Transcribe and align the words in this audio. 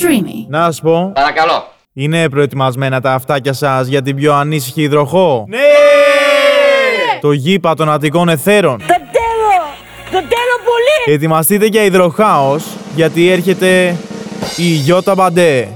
Streamy. 0.00 0.46
Να 0.48 0.72
σου 0.72 0.82
πω, 0.82 1.10
Παρακαλώ. 1.14 1.66
είναι 1.92 2.28
προετοιμασμένα 2.28 3.00
τα 3.00 3.12
αυτάκια 3.12 3.52
σας 3.52 3.86
για 3.86 4.02
την 4.02 4.16
πιο 4.16 4.34
ανήσυχη 4.34 4.82
υδροχό; 4.82 5.44
Ναι! 5.48 5.58
Το 7.20 7.32
γήπα 7.32 7.74
των 7.74 7.90
Αττικών 7.90 8.28
Εθέρων. 8.28 8.78
Το 8.78 8.86
τέλο! 8.86 9.62
Το 10.04 10.18
τέλο 10.18 10.54
πολύ! 10.64 11.14
Ετοιμαστείτε 11.14 11.66
για 11.66 11.82
υδροχάος, 11.82 12.64
γιατί 12.94 13.28
έρχεται 13.30 13.96
η 14.56 14.62
Γιώτα 14.62 15.14
Μπαντέ. 15.14 15.68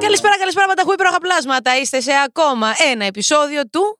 Καλησπέρα, 0.00 0.36
καλησπέρα, 0.38 0.66
Πανταχού 0.66 0.92
υπέροχα 0.92 1.18
πλάσματα. 1.18 1.78
Είστε 1.80 2.00
σε 2.00 2.10
ακόμα 2.26 2.66
ένα 2.92 3.04
επεισόδιο 3.04 3.62
του, 3.70 3.98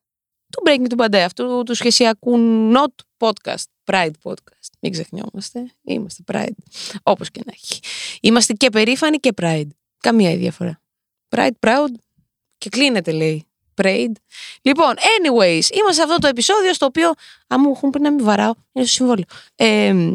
του 0.53 0.63
Breaking 0.67 0.97
to 0.97 1.05
Bande, 1.05 1.17
αυτού 1.17 1.63
του 1.63 1.75
σχεσιακού 1.75 2.37
not 2.75 3.05
podcast, 3.19 3.65
Pride 3.91 4.11
podcast. 4.23 4.71
Μην 4.81 4.93
ξεχνιόμαστε. 4.93 5.73
Είμαστε 5.83 6.23
Pride. 6.33 6.57
Όπως 7.03 7.31
και 7.31 7.41
να 7.47 7.53
έχει. 7.55 7.81
Είμαστε 8.21 8.53
και 8.53 8.71
περήφανοι 8.71 9.19
και 9.19 9.31
Pride. 9.37 9.69
Καμία 9.99 10.31
η 10.31 10.37
διαφορά. 10.37 10.81
Pride, 11.29 11.67
proud 11.67 11.93
και 12.59 12.69
κλείνεται 12.69 13.13
λέει. 13.13 13.47
Pride. 13.83 14.13
Λοιπόν, 14.63 14.95
anyways, 14.97 15.75
είμαστε 15.75 15.93
σε 15.93 16.03
αυτό 16.03 16.19
το 16.19 16.27
επεισόδιο 16.27 16.75
στο 16.75 16.87
οποίο, 16.87 17.13
αν 17.47 17.61
μου 17.61 17.71
έχουν 17.71 17.91
πει 17.91 18.01
να 18.01 18.11
μην 18.11 18.25
βαράω, 18.25 18.53
είναι 18.73 18.85
στο 18.85 18.95
συμβόλαιο. 18.95 19.25
Ε, 19.55 20.13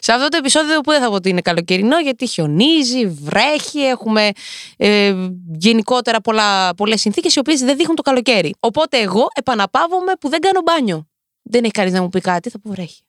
σε 0.00 0.12
αυτό 0.12 0.28
το 0.28 0.36
επεισόδιο 0.36 0.80
που 0.80 0.90
δεν 0.90 1.00
θα 1.00 1.08
πω 1.08 1.14
ότι 1.14 1.28
είναι 1.28 1.40
καλοκαιρινό, 1.40 2.00
γιατί 2.00 2.26
χιονίζει, 2.26 3.06
βρέχει, 3.06 3.78
έχουμε 3.78 4.30
ε, 4.76 5.14
γενικότερα 5.52 6.20
πολλά, 6.20 6.74
πολλές 6.74 7.00
συνθήκες 7.00 7.34
οι 7.34 7.38
οποίες 7.38 7.60
δεν 7.60 7.76
δείχνουν 7.76 7.96
το 7.96 8.02
καλοκαίρι. 8.02 8.54
Οπότε 8.60 8.98
εγώ 8.98 9.28
επαναπαύομαι 9.34 10.12
που 10.20 10.28
δεν 10.28 10.40
κάνω 10.40 10.60
μπάνιο. 10.60 11.08
Δεν 11.42 11.62
έχει 11.62 11.72
κανείς 11.72 11.92
να 11.92 12.02
μου 12.02 12.08
πει 12.08 12.20
κάτι, 12.20 12.50
θα 12.50 12.60
πω 12.60 12.70
βρέχει. 12.70 13.02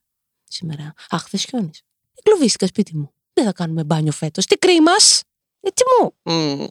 Σήμερα. 0.48 0.94
Αχ, 1.10 1.30
δεν 1.30 1.40
χιόνιζε. 1.40 1.82
Εγκλωβίστηκα 2.16 2.68
σπίτι 2.68 2.98
μου. 2.98 3.14
Δεν 3.34 3.46
θα 3.46 3.52
κάνουμε 3.52 3.84
μπάνιο 3.84 4.12
φέτος. 4.12 4.46
Τι 4.46 4.56
κρίμα! 4.56 4.92
Έτσι 5.60 5.84
μου. 6.00 6.14
Mm. 6.24 6.68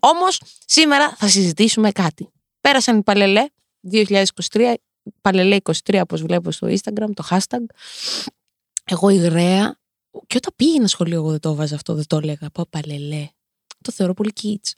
Όμως, 0.00 0.40
σήμερα 0.66 1.14
θα 1.16 1.28
συζητήσουμε 1.28 1.90
κάτι. 1.90 2.28
Πέρασαν 2.60 2.98
οι 2.98 3.02
παλελέ 3.02 3.46
2023, 3.92 4.74
παλελέ 5.20 5.56
23 5.62 5.98
όπως 6.02 6.22
βλέπω 6.22 6.50
στο 6.50 6.66
Instagram, 6.66 7.08
το 7.14 7.26
hashtag. 7.30 7.64
Εγώ 8.90 9.08
υγραία. 9.08 9.78
Και 10.26 10.36
όταν 10.36 10.52
πήγαινα 10.56 10.86
σχολείο, 10.86 11.16
εγώ 11.16 11.30
δεν 11.30 11.40
το 11.40 11.50
έβαζα 11.50 11.74
αυτό, 11.74 11.94
δεν 11.94 12.06
το 12.06 12.16
έλεγα. 12.16 12.50
Πω 12.50 12.66
παλελέ. 12.70 13.28
Το 13.82 13.92
θεωρώ 13.92 14.14
πολύ 14.14 14.32
kids. 14.42 14.70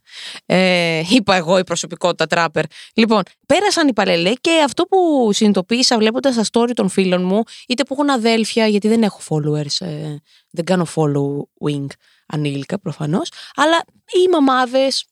Ε, 0.47 1.03
είπα 1.09 1.34
εγώ 1.34 1.59
η 1.59 1.65
προσωπικότητα 1.65 2.27
τράπερ. 2.27 2.65
Λοιπόν, 2.95 3.23
πέρασαν 3.47 3.89
οι 3.89 3.92
παλελέ 3.92 4.33
και 4.33 4.62
αυτό 4.65 4.84
που 4.84 5.31
συνειδητοποίησα 5.33 5.98
βλέποντας 5.98 6.34
τα 6.34 6.45
story 6.53 6.70
των 6.75 6.89
φίλων 6.89 7.25
μου, 7.25 7.42
είτε 7.69 7.84
που 7.84 7.95
έχουν 7.95 8.11
αδέλφια, 8.11 8.67
γιατί 8.67 8.89
δεν 8.89 9.03
έχω 9.03 9.20
followers, 9.28 9.87
ε, 9.87 10.17
δεν 10.50 10.65
κάνω 10.65 10.87
following 10.95 11.87
ανήλικα 12.27 12.78
προφανώς, 12.78 13.31
αλλά 13.55 13.84
οι 14.06 14.28
μαμάδες, 14.31 15.05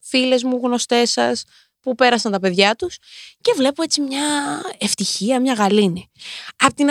φίλες 0.00 0.42
μου, 0.42 0.60
γνωστές 0.62 1.10
σας, 1.10 1.44
που 1.80 1.94
πέρασαν 1.94 2.32
τα 2.32 2.38
παιδιά 2.38 2.74
τους 2.74 2.98
και 3.40 3.52
βλέπω 3.56 3.82
έτσι 3.82 4.00
μια 4.00 4.26
ευτυχία, 4.78 5.40
μια 5.40 5.52
γαλήνη. 5.52 6.10
Απ' 6.56 6.72
την 6.74 6.88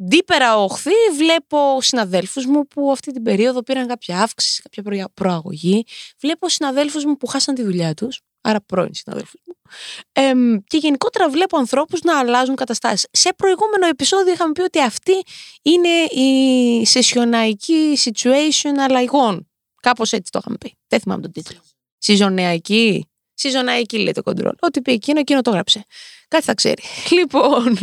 αντίπερα 0.00 0.56
όχθη 0.56 0.90
βλέπω 1.16 1.78
συναδέλφους 1.82 2.46
μου 2.46 2.66
που 2.66 2.90
αυτή 2.92 3.12
την 3.12 3.22
περίοδο 3.22 3.62
πήραν 3.62 3.86
κάποια 3.86 4.22
αύξηση, 4.22 4.62
κάποια 4.62 4.82
προα- 4.82 5.10
προαγωγή. 5.14 5.84
Βλέπω 6.20 6.48
συναδέλφους 6.48 7.04
μου 7.04 7.16
που 7.16 7.26
χάσαν 7.26 7.54
τη 7.54 7.62
δουλειά 7.62 7.94
τους, 7.94 8.20
άρα 8.40 8.60
πρώην 8.60 8.94
συναδέλφους 8.94 9.40
μου. 9.46 9.54
Εμ, 10.12 10.56
και 10.66 10.76
γενικότερα 10.76 11.28
βλέπω 11.30 11.56
ανθρώπους 11.58 12.00
να 12.02 12.18
αλλάζουν 12.18 12.54
καταστάσεις. 12.54 13.06
Σε 13.10 13.32
προηγούμενο 13.36 13.86
επεισόδιο 13.86 14.32
είχαμε 14.32 14.52
πει 14.52 14.60
ότι 14.60 14.80
αυτή 14.82 15.22
είναι 15.62 15.88
η 16.22 16.86
σεσιοναϊκή 16.86 17.98
situation 18.04 18.74
αλλαγών. 18.78 19.48
Κάπως 19.82 20.12
έτσι 20.12 20.32
το 20.32 20.38
είχαμε 20.42 20.56
πει. 20.60 20.76
Δεν 20.88 21.00
θυμάμαι 21.00 21.22
τον 21.22 21.32
τίτλο. 21.32 21.58
Σιζωνιακή. 21.98 23.08
Σιζωναϊκή 23.34 23.98
λέει 23.98 24.12
το 24.12 24.22
κοντρόλ. 24.22 24.54
Ό,τι 24.60 24.80
πει 24.82 24.92
εκείνο, 24.92 25.20
εκείνο 25.20 25.40
το 25.40 25.50
γράψε. 25.50 25.84
Κάτι 26.28 26.44
θα 26.44 26.54
ξέρει. 26.54 26.82
Λοιπόν, 27.18 27.78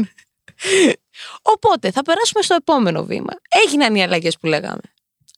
Οπότε 1.42 1.92
θα 1.92 2.02
περάσουμε 2.02 2.42
στο 2.44 2.54
επόμενο 2.54 3.04
βήμα. 3.04 3.34
Έγιναν 3.66 3.96
οι 3.96 4.04
αλλαγές 4.04 4.38
που 4.38 4.48
λέγαμε. 4.48 4.82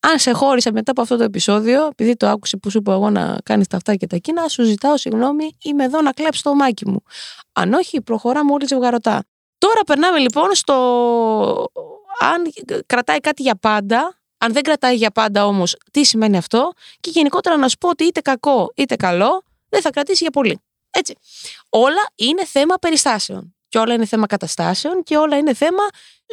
Αν 0.01 0.19
σε 0.19 0.31
χώρισα 0.31 0.71
μετά 0.71 0.91
από 0.91 1.01
αυτό 1.01 1.17
το 1.17 1.23
επεισόδιο, 1.23 1.85
επειδή 1.85 2.15
το 2.15 2.27
άκουσε 2.27 2.57
που 2.57 2.69
σου 2.69 2.77
είπα 2.77 2.93
εγώ 2.93 3.09
να 3.09 3.37
κάνεις 3.43 3.67
τα 3.67 3.77
αυτά 3.77 3.95
και 3.95 4.07
τα 4.07 4.15
εκείνα, 4.15 4.47
σου 4.47 4.63
ζητάω 4.63 4.97
συγγνώμη, 4.97 5.57
είμαι 5.61 5.83
εδώ 5.83 6.01
να 6.01 6.11
κλέψει 6.11 6.43
το 6.43 6.55
μάκι 6.55 6.89
μου. 6.89 7.03
Αν 7.53 7.73
όχι, 7.73 8.01
προχωράμε 8.01 8.51
όλοι 8.51 8.65
ζευγαρωτά. 8.65 9.23
Τώρα 9.57 9.81
περνάμε 9.85 10.19
λοιπόν 10.19 10.55
στο. 10.55 10.75
Αν 12.19 12.53
κρατάει 12.85 13.19
κάτι 13.19 13.41
για 13.41 13.55
πάντα, 13.55 14.19
αν 14.37 14.53
δεν 14.53 14.63
κρατάει 14.63 14.95
για 14.95 15.11
πάντα 15.11 15.45
όμως, 15.45 15.75
τι 15.91 16.03
σημαίνει 16.03 16.37
αυτό, 16.37 16.71
και 16.99 17.09
γενικότερα 17.09 17.57
να 17.57 17.67
σου 17.67 17.77
πω 17.77 17.89
ότι 17.89 18.03
είτε 18.03 18.21
κακό 18.21 18.71
είτε 18.75 18.95
καλό, 18.95 19.43
δεν 19.69 19.81
θα 19.81 19.89
κρατήσει 19.89 20.23
για 20.23 20.31
πολύ. 20.31 20.61
Έτσι. 20.91 21.15
Όλα 21.69 22.09
είναι 22.15 22.45
θέμα 22.45 22.75
περιστάσεων. 22.75 23.55
Και 23.69 23.77
όλα 23.77 23.93
είναι 23.93 24.05
θέμα 24.05 24.25
καταστάσεων 24.25 25.03
και 25.03 25.17
όλα 25.17 25.37
είναι 25.37 25.53
θέμα 25.53 25.83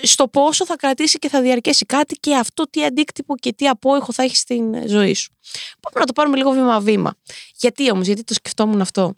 στο 0.03 0.29
πόσο 0.29 0.67
θα 0.67 0.77
κρατήσει 0.77 1.19
και 1.19 1.29
θα 1.29 1.43
διαρκέσει 1.43 1.85
κάτι 1.85 2.15
και 2.15 2.37
αυτό 2.37 2.71
τι 2.71 2.85
αντίκτυπο 2.85 3.37
και 3.37 3.53
τι 3.53 3.69
απόϊχο 3.69 4.13
θα 4.13 4.23
έχει 4.23 4.37
στην 4.37 4.89
ζωή 4.89 5.15
σου. 5.15 5.33
Πάμε 5.81 6.01
να 6.01 6.07
το 6.07 6.13
πάρουμε 6.13 6.37
λίγο 6.37 6.51
βήμα-βήμα. 6.51 7.15
Γιατί 7.57 7.91
όμως, 7.91 8.07
γιατί 8.07 8.25
το 8.25 8.35
σκεφτόμουν 8.35 8.81
αυτό; 8.81 9.15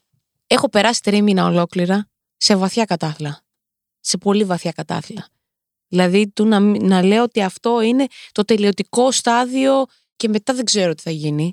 Έχω 0.51 0.69
περάσει 0.69 1.03
τρίμηνα 1.03 1.47
ολόκληρα 1.47 2.09
σε 2.37 2.57
βαθιά 2.57 2.85
κατάθλα. 2.85 3.41
Σε 4.01 4.19
πολύ 4.19 4.45
βαθιά 4.45 4.73
κατάθλα. 4.73 5.29
Δηλαδή 5.89 6.29
του 6.29 6.47
να, 6.47 6.61
να 6.61 7.03
λέω 7.03 7.23
ότι 7.23 7.43
αυτό 7.43 7.81
είναι 7.81 8.07
το 8.33 8.45
τελειωτικό 8.45 9.11
στάδιο 9.11 9.85
και 10.17 10.29
μετά 10.29 10.55
δεν 10.55 10.65
ξέρω 10.65 10.95
τι 10.95 11.03
θα 11.03 11.11
γίνει. 11.11 11.53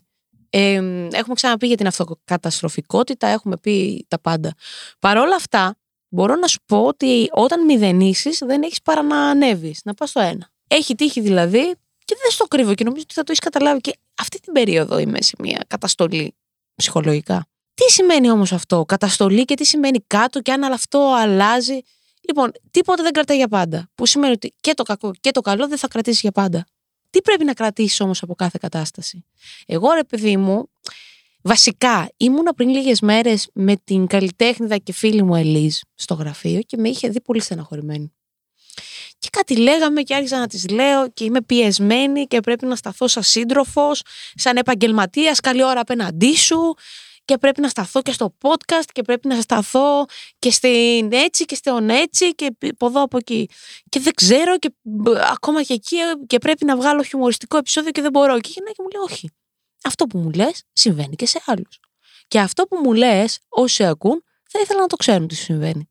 Ε, 0.49 0.75
έχουμε 1.11 1.33
ξαναπεί 1.33 1.67
για 1.67 1.77
την 1.77 1.87
αυτοκαταστροφικότητα, 1.87 3.27
έχουμε 3.27 3.57
πει 3.57 4.05
τα 4.07 4.19
πάντα. 4.19 4.53
Παρ' 4.99 5.17
όλα 5.17 5.35
αυτά, 5.35 5.77
μπορώ 6.09 6.35
να 6.35 6.47
σου 6.47 6.59
πω 6.65 6.85
ότι 6.85 7.29
όταν 7.31 7.65
μηδενίσεις, 7.65 8.37
δεν 8.45 8.63
έχεις 8.63 8.81
παρά 8.81 9.01
να 9.01 9.29
ανέβεις, 9.29 9.81
να 9.83 9.93
πας 9.93 10.09
στο 10.09 10.19
ένα. 10.19 10.49
Έχει 10.67 10.95
τύχει 10.95 11.21
δηλαδή, 11.21 11.75
και 12.05 12.15
δεν 12.21 12.31
στο 12.31 12.45
κρύβω 12.45 12.73
και 12.73 12.83
νομίζω 12.83 13.03
ότι 13.03 13.13
θα 13.13 13.23
το 13.23 13.31
έχεις 13.31 13.43
καταλάβει 13.43 13.81
και 13.81 13.93
αυτή 14.19 14.39
την 14.39 14.53
περίοδο 14.53 14.97
είμαι 14.97 15.21
σε 15.21 15.35
μια 15.39 15.65
καταστολή 15.67 16.35
ψυχολογικά. 16.75 17.47
Τι 17.73 17.91
σημαίνει 17.91 18.29
όμως 18.29 18.51
αυτό, 18.51 18.85
καταστολή 18.85 19.45
και 19.45 19.55
τι 19.55 19.65
σημαίνει 19.65 19.99
κάτω 20.07 20.41
και 20.41 20.51
αν 20.51 20.63
αυτό 20.63 21.13
αλλάζει; 21.17 21.79
Λοιπόν, 22.27 22.51
τίποτα 22.71 23.03
δεν 23.03 23.11
κρατάει 23.11 23.37
για 23.37 23.47
πάντα. 23.47 23.89
Που 23.95 24.05
σημαίνει 24.05 24.33
ότι 24.33 24.53
και 24.59 24.73
το 24.73 24.83
κακό 24.83 25.11
και 25.19 25.31
το 25.31 25.41
καλό 25.41 25.67
δεν 25.67 25.77
θα 25.77 25.87
κρατήσει 25.87 26.19
για 26.21 26.31
πάντα. 26.31 26.65
Τι 27.09 27.21
πρέπει 27.21 27.43
να 27.43 27.53
κρατήσεις 27.53 27.99
όμως 27.99 28.21
από 28.21 28.35
κάθε 28.35 28.57
κατάσταση; 28.61 29.25
Εγώ, 29.65 29.93
ρε 29.93 30.03
παιδί 30.03 30.37
μου, 30.37 30.69
Βασικά, 31.47 32.09
ήμουνα 32.17 32.53
πριν 32.53 32.69
λίγες 32.69 33.01
μέρες 33.01 33.49
με 33.53 33.75
την 33.83 34.07
καλλιτέχνηδα 34.07 34.77
και 34.77 34.93
φίλη 34.93 35.23
μου 35.23 35.35
Ελίζ 35.35 35.77
στο 35.95 36.13
γραφείο 36.13 36.61
και 36.61 36.77
με 36.77 36.89
είχε 36.89 37.07
δει 37.07 37.21
πολύ 37.21 37.41
στεναχωρημένη. 37.41 38.13
Και 39.19 39.27
κάτι 39.31 39.57
λέγαμε 39.57 40.01
και 40.01 40.15
άρχισα 40.15 40.39
να 40.39 40.47
της 40.47 40.69
λέω 40.69 41.09
και 41.09 41.23
είμαι 41.23 41.41
πιεσμένη 41.41 42.25
και 42.25 42.39
πρέπει 42.39 42.65
να 42.65 42.75
σταθώ 42.75 43.07
σαν 43.07 43.23
σύντροφος, 43.23 44.01
σαν 44.35 44.57
επαγγελματίας, 44.57 45.39
καλή 45.39 45.63
ώρα 45.63 45.79
απέναντί 45.79 46.35
σου 46.35 46.75
και 47.25 47.37
πρέπει 47.37 47.61
να 47.61 47.67
σταθώ 47.69 48.01
και 48.01 48.11
στο 48.11 48.35
podcast 48.41 48.89
και 48.91 49.01
πρέπει 49.01 49.27
να 49.27 49.41
σταθώ 49.41 50.05
και 50.39 50.51
στην 50.51 51.11
έτσι 51.11 51.45
και 51.45 51.55
στον 51.55 51.89
έτσι 51.89 52.35
και 52.35 52.55
από 52.69 52.85
εδώ 52.85 53.01
από 53.01 53.17
εκεί. 53.17 53.49
Και 53.89 53.99
δεν 53.99 54.13
ξέρω 54.13 54.57
και 54.57 54.73
ακόμα 55.31 55.63
και 55.63 55.73
εκεί 55.73 55.97
και 56.27 56.37
πρέπει 56.37 56.65
να 56.65 56.75
βγάλω 56.75 57.03
χιουμοριστικό 57.03 57.57
επεισόδιο 57.57 57.91
και 57.91 58.01
δεν 58.01 58.11
μπορώ. 58.11 58.39
Και 58.39 58.49
η 58.49 58.53
γυναίκα 58.55 58.83
μου 58.83 58.89
λέει 58.93 59.03
όχι 59.03 59.29
αυτό 59.85 60.05
που 60.05 60.17
μου 60.17 60.31
λες 60.31 60.63
συμβαίνει 60.73 61.15
και 61.15 61.25
σε 61.25 61.41
άλλους. 61.45 61.79
Και 62.27 62.39
αυτό 62.39 62.63
που 62.63 62.77
μου 62.83 62.93
λες, 62.93 63.39
όσοι 63.49 63.85
ακούν, 63.85 64.23
θα 64.49 64.59
ήθελα 64.59 64.79
να 64.79 64.87
το 64.87 64.95
ξέρουν 64.95 65.27
τι 65.27 65.35
συμβαίνει. 65.35 65.89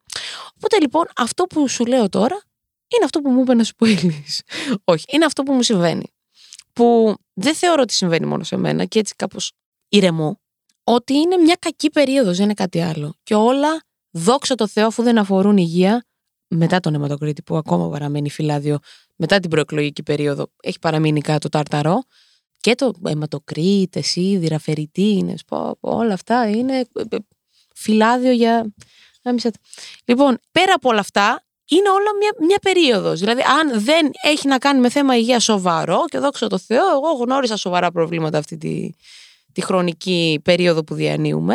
Οπότε 0.56 0.80
λοιπόν, 0.80 1.06
αυτό 1.16 1.44
που 1.44 1.68
σου 1.68 1.84
λέω 1.84 2.08
τώρα 2.08 2.42
είναι 2.88 3.04
αυτό 3.04 3.20
που 3.20 3.30
μου 3.30 3.40
είπε 3.40 3.54
να 3.54 3.64
σου 3.64 3.74
πω 3.74 3.86
Ελίζ. 3.86 4.38
Όχι, 4.84 5.04
είναι 5.08 5.24
αυτό 5.24 5.42
που 5.42 5.52
μου 5.52 5.62
συμβαίνει. 5.62 6.12
Που 6.72 7.14
δεν 7.32 7.54
θεωρώ 7.54 7.82
ότι 7.82 7.92
συμβαίνει 7.92 8.26
μόνο 8.26 8.44
σε 8.44 8.56
μένα 8.56 8.84
και 8.84 8.98
έτσι 8.98 9.14
κάπως 9.14 9.52
ηρεμώ. 9.88 10.40
Ότι 10.84 11.14
είναι 11.14 11.36
μια 11.36 11.56
κακή 11.58 11.90
περίοδος, 11.90 12.36
δεν 12.36 12.44
είναι 12.44 12.54
κάτι 12.54 12.80
άλλο. 12.80 13.14
Και 13.22 13.34
όλα, 13.34 13.82
δόξα 14.10 14.54
τω 14.54 14.66
Θεώ, 14.66 14.86
αφού 14.86 15.02
δεν 15.02 15.18
αφορούν 15.18 15.56
υγεία, 15.56 16.04
μετά 16.48 16.80
τον 16.80 16.94
αιματοκρίτη 16.94 17.42
που 17.42 17.56
ακόμα 17.56 17.88
παραμένει 17.88 18.30
φυλάδιο, 18.30 18.78
μετά 19.16 19.40
την 19.40 19.50
προεκλογική 19.50 20.02
περίοδο, 20.02 20.46
έχει 20.62 20.78
παραμείνει 20.78 21.20
κάτω 21.20 21.48
τάρταρο 21.48 22.02
και 22.64 22.74
το 22.74 22.92
αιματοκρίτες, 23.04 24.06
σίδηρα, 24.06 24.58
φεριτίνες, 24.58 25.44
όλα 25.80 26.12
αυτά 26.12 26.48
είναι 26.48 26.78
ε, 26.78 27.16
φυλάδιο 27.74 28.30
για. 28.32 28.74
Λοιπόν, 30.04 30.38
πέρα 30.52 30.74
από 30.74 30.88
όλα 30.88 31.00
αυτά, 31.00 31.44
είναι 31.68 31.88
όλα 31.88 32.16
μια, 32.18 32.46
μια 32.46 32.58
περίοδος. 32.62 33.20
Δηλαδή, 33.20 33.40
αν 33.42 33.80
δεν 33.80 34.10
έχει 34.22 34.48
να 34.48 34.58
κάνει 34.58 34.80
με 34.80 34.88
θέμα 34.90 35.16
υγείας 35.16 35.44
σοβαρό, 35.44 36.04
και 36.06 36.18
δόξα 36.18 36.46
τω 36.46 36.58
Θεώ, 36.58 36.90
εγώ 36.90 37.12
γνώρισα 37.12 37.56
σοβαρά 37.56 37.90
προβλήματα 37.90 38.38
αυτή 38.38 38.56
τη, 38.56 38.90
τη 39.52 39.60
χρονική 39.60 40.40
περίοδο 40.44 40.84
που 40.84 40.94
διανύουμε. 40.94 41.54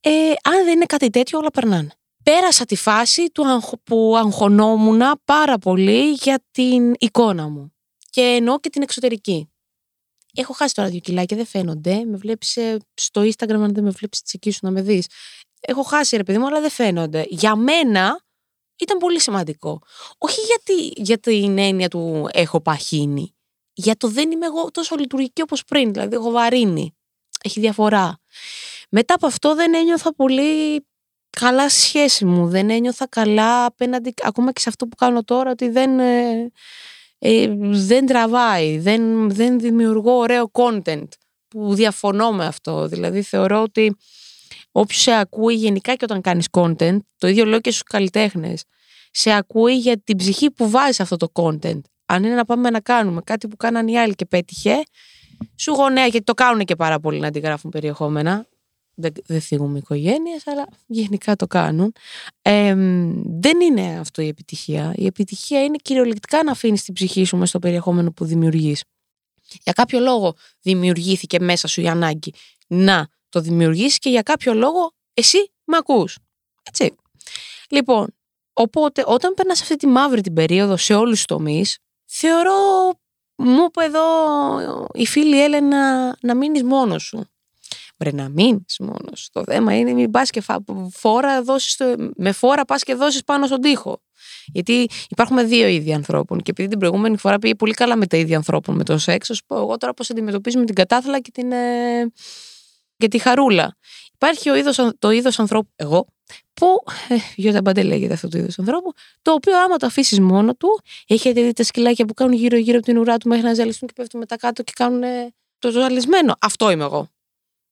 Ε, 0.00 0.10
αν 0.42 0.64
δεν 0.64 0.74
είναι 0.74 0.86
κάτι 0.86 1.10
τέτοιο, 1.10 1.38
όλα 1.38 1.50
περνάνε. 1.50 1.90
πέρασα 2.22 2.64
τη 2.64 2.76
φάση 2.76 3.30
του 3.30 3.46
αγχ- 3.48 3.76
που 3.84 4.14
αγχωνόμουν 4.16 5.00
πάρα 5.24 5.58
πολύ 5.58 6.10
για 6.12 6.44
την 6.50 6.94
εικόνα 6.98 7.48
μου. 7.48 7.72
Και 8.10 8.20
εννοώ 8.20 8.60
και 8.60 8.70
την 8.70 8.82
εξωτερική. 8.82 9.50
Έχω 10.36 10.52
χάσει 10.52 10.74
τώρα 10.74 10.88
δύο 10.88 11.00
κιλάκια, 11.00 11.36
δεν 11.36 11.46
φαίνονται. 11.46 12.04
Με 12.04 12.16
βλέπεις 12.16 12.56
ε, 12.56 12.76
στο 12.94 13.20
Instagram, 13.20 13.60
αν 13.60 13.74
δεν 13.74 13.84
με 13.84 13.90
βλέπεις 13.90 14.20
εκεί 14.32 14.50
σου 14.50 14.58
να 14.62 14.70
με 14.70 14.82
δεις. 14.82 15.06
Έχω 15.60 15.82
χάσει 15.82 16.16
ρε 16.16 16.22
παιδί 16.22 16.38
μου, 16.38 16.46
αλλά 16.46 16.60
δεν 16.60 16.70
φαίνονται. 16.70 17.24
Για 17.28 17.56
μένα 17.56 18.24
ήταν 18.76 18.98
πολύ 18.98 19.20
σημαντικό. 19.20 19.82
Όχι 20.18 20.40
γιατί, 20.40 21.02
για 21.02 21.18
την 21.18 21.58
έννοια 21.58 21.88
του 21.88 22.28
έχω 22.32 22.60
παχύνει. 22.60 23.34
Για 23.72 23.96
το 23.96 24.08
δεν 24.08 24.30
είμαι 24.30 24.46
εγώ 24.46 24.70
τόσο 24.70 24.96
λειτουργική 24.96 25.42
όπως 25.42 25.64
πριν. 25.64 25.92
Δηλαδή 25.92 26.14
έχω 26.14 26.30
βαρύνει. 26.30 26.96
Έχει 27.42 27.60
διαφορά. 27.60 28.18
Μετά 28.90 29.14
από 29.14 29.26
αυτό 29.26 29.54
δεν 29.54 29.74
ένιωθα 29.74 30.14
πολύ 30.14 30.84
καλά 31.30 31.68
στη 31.68 31.80
σχέση 31.80 32.24
μου. 32.24 32.48
Δεν 32.48 32.70
ένιωθα 32.70 33.08
καλά 33.08 33.64
απέναντι, 33.64 34.14
ακόμα 34.22 34.52
και 34.52 34.60
σε 34.60 34.68
αυτό 34.68 34.86
που 34.86 34.96
κάνω 34.96 35.24
τώρα, 35.24 35.50
ότι 35.50 35.68
δεν, 35.68 35.90
ε, 37.18 37.42
ε, 37.42 37.56
δεν 37.60 38.06
τραβάει, 38.06 38.78
δεν, 38.78 39.30
δεν 39.30 39.60
δημιουργώ 39.60 40.12
ωραίο 40.12 40.50
content 40.52 41.08
που 41.48 41.74
διαφωνώ 41.74 42.32
με 42.32 42.46
αυτό. 42.46 42.88
Δηλαδή 42.88 43.22
θεωρώ 43.22 43.62
ότι 43.62 43.96
όποιος 44.72 45.00
σε 45.00 45.12
ακούει 45.12 45.54
γενικά 45.54 45.94
και 45.94 46.04
όταν 46.04 46.20
κάνεις 46.20 46.48
content, 46.50 46.98
το 47.18 47.28
ίδιο 47.28 47.44
λέω 47.44 47.60
και 47.60 47.70
στους 47.70 47.82
καλλιτέχνες, 47.82 48.64
σε 49.10 49.32
ακούει 49.32 49.76
για 49.78 50.00
την 50.04 50.16
ψυχή 50.16 50.50
που 50.50 50.70
βάζεις 50.70 51.00
αυτό 51.00 51.16
το 51.16 51.28
content. 51.32 51.80
Αν 52.06 52.24
είναι 52.24 52.34
να 52.34 52.44
πάμε 52.44 52.70
να 52.70 52.80
κάνουμε 52.80 53.20
κάτι 53.24 53.48
που 53.48 53.56
κάναν 53.56 53.88
οι 53.88 53.98
άλλοι 53.98 54.14
και 54.14 54.26
πέτυχε, 54.26 54.82
σου 55.56 55.72
γονέα, 55.72 56.06
γιατί 56.06 56.24
το 56.24 56.34
κάνουν 56.34 56.64
και 56.64 56.76
πάρα 56.76 57.00
πολύ 57.00 57.20
να 57.20 57.26
αντιγράφουν 57.26 57.70
περιεχόμενα. 57.70 58.46
Δεν, 58.98 59.12
δεν 59.26 59.40
θίγουμε 59.40 59.78
οικογένειες, 59.78 60.46
αλλά 60.46 60.66
γενικά 60.86 61.36
το 61.36 61.46
κάνουν. 61.46 61.92
Ε, 62.42 62.74
δεν 63.24 63.60
είναι 63.60 63.98
αυτό 63.98 64.22
η 64.22 64.28
επιτυχία. 64.28 64.92
Η 64.96 65.06
επιτυχία 65.06 65.64
είναι 65.64 65.76
κυριολεκτικά 65.82 66.42
να 66.42 66.50
αφήνεις 66.50 66.82
την 66.82 66.94
ψυχή 66.94 67.24
σου 67.24 67.36
μέσα 67.36 67.48
στο 67.48 67.58
περιεχόμενο 67.58 68.12
που 68.12 68.24
δημιουργείς. 68.24 68.82
Για 69.62 69.72
κάποιο 69.72 70.00
λόγο 70.00 70.34
δημιουργήθηκε 70.60 71.40
μέσα 71.40 71.68
σου 71.68 71.80
η 71.80 71.88
ανάγκη 71.88 72.32
να 72.66 73.08
το 73.28 73.40
δημιουργήσεις 73.40 73.98
και 73.98 74.10
για 74.10 74.22
κάποιο 74.22 74.54
λόγο 74.54 74.92
εσύ 75.14 75.52
με 75.64 75.76
ακούς. 75.76 76.18
Έτσι. 76.62 76.94
Λοιπόν, 77.70 78.14
οπότε 78.52 79.04
όταν 79.06 79.34
περνάς 79.34 79.60
αυτή 79.60 79.76
τη 79.76 79.86
μαύρη 79.86 80.20
την 80.20 80.34
περίοδο 80.34 80.76
σε 80.76 80.94
όλους 80.94 81.16
τους 81.16 81.24
τομείς, 81.24 81.78
θεωρώ, 82.04 82.54
μου 83.36 83.64
είπε 83.64 83.84
εδώ 83.84 84.02
η 84.92 85.06
φίλη 85.06 85.42
Έλενα, 85.42 86.16
να 86.20 86.34
μείνεις 86.34 86.62
μόνος 86.62 87.02
σου. 87.02 87.30
Βρε 87.98 88.10
να 88.12 88.28
μείνεις 88.28 88.76
μόνος. 88.78 89.28
Το 89.32 89.42
θέμα 89.44 89.78
είναι 89.78 89.92
μην 89.92 90.10
πας 90.10 90.30
και 90.30 90.40
φα... 90.40 90.56
φόρα 90.92 91.42
δώσεις 91.42 91.76
το... 91.76 91.94
με 92.16 92.32
φόρα 92.32 92.64
πας 92.64 92.82
και 92.82 92.94
δώσεις 92.94 93.24
πάνω 93.24 93.46
στον 93.46 93.60
τοίχο. 93.60 94.02
Γιατί 94.46 94.88
υπάρχουν 95.08 95.48
δύο 95.48 95.66
είδη 95.66 95.92
ανθρώπων. 95.92 96.40
Και 96.40 96.50
επειδή 96.50 96.68
την 96.68 96.78
προηγούμενη 96.78 97.16
φορά 97.16 97.38
πήγε 97.38 97.54
πολύ 97.54 97.72
καλά 97.72 97.96
με 97.96 98.06
τα 98.06 98.16
ίδια 98.16 98.36
ανθρώπων 98.36 98.76
με 98.76 98.84
το 98.84 98.98
σεξ, 98.98 99.26
θα 99.26 99.34
σου 99.34 99.42
πω 99.46 99.56
εγώ 99.56 99.76
τώρα 99.76 99.94
πώς 99.94 100.10
αντιμετωπίζουμε 100.10 100.64
την 100.64 100.74
κατάθλα 100.74 101.20
και, 101.20 101.30
την, 101.30 101.52
ε... 101.52 102.12
και 102.96 103.08
τη 103.08 103.18
χαρούλα. 103.18 103.76
Υπάρχει 104.14 104.50
ο 104.50 104.54
είδος, 104.54 104.90
το 104.98 105.10
είδος 105.10 105.38
ανθρώπου, 105.38 105.70
εγώ, 105.76 106.06
που. 106.54 106.66
Ε, 107.08 107.14
Γιώτα 107.34 107.60
Μπαντέ 107.60 107.82
λέγεται 107.82 108.14
αυτό 108.14 108.28
το 108.28 108.38
είδος 108.38 108.58
ανθρώπου, 108.58 108.92
το 109.22 109.32
οποίο 109.32 109.58
άμα 109.58 109.76
το 109.76 109.86
αφήσεις 109.86 110.20
μόνο 110.20 110.54
του, 110.54 110.80
έχετε 111.06 111.42
δει 111.42 111.52
τα 111.52 111.62
σκυλάκια 111.62 112.04
που 112.04 112.14
κάνουν 112.14 112.34
γύρω-γύρω 112.34 112.76
από 112.76 112.86
την 112.86 112.98
ουρά 112.98 113.16
του 113.16 113.28
μέχρι 113.28 113.44
να 113.44 113.54
ζαλιστούν 113.54 113.88
και 113.88 113.94
πέφτουν 113.96 114.20
μετά 114.20 114.36
κάτω 114.36 114.62
και 114.62 114.72
κάνουν 114.76 115.02
ε, 115.02 115.34
το 115.58 115.70
ζαλισμένο. 115.70 116.34
Αυτό 116.40 116.70
είμαι 116.70 116.84
εγώ 116.84 117.08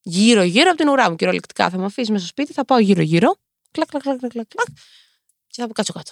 γύρω-γύρω 0.05 0.69
από 0.69 0.77
την 0.77 0.87
ουρά 0.87 1.09
μου. 1.09 1.15
Κυριολεκτικά 1.15 1.69
θα 1.69 1.77
με 1.77 1.85
αφήσεις 1.85 2.09
μέσα 2.09 2.25
στο 2.25 2.29
σπίτι, 2.29 2.53
θα 2.53 2.65
πάω 2.65 2.79
γύρω-γύρω. 2.79 3.35
Κλακ, 3.71 3.89
κλακ, 3.89 4.03
κλακ, 4.03 4.17
κλακ, 4.17 4.31
κλακ, 4.31 4.67
και 5.47 5.61
θα 5.61 5.67
κάτσω 5.73 5.93
κάτω. 5.93 6.11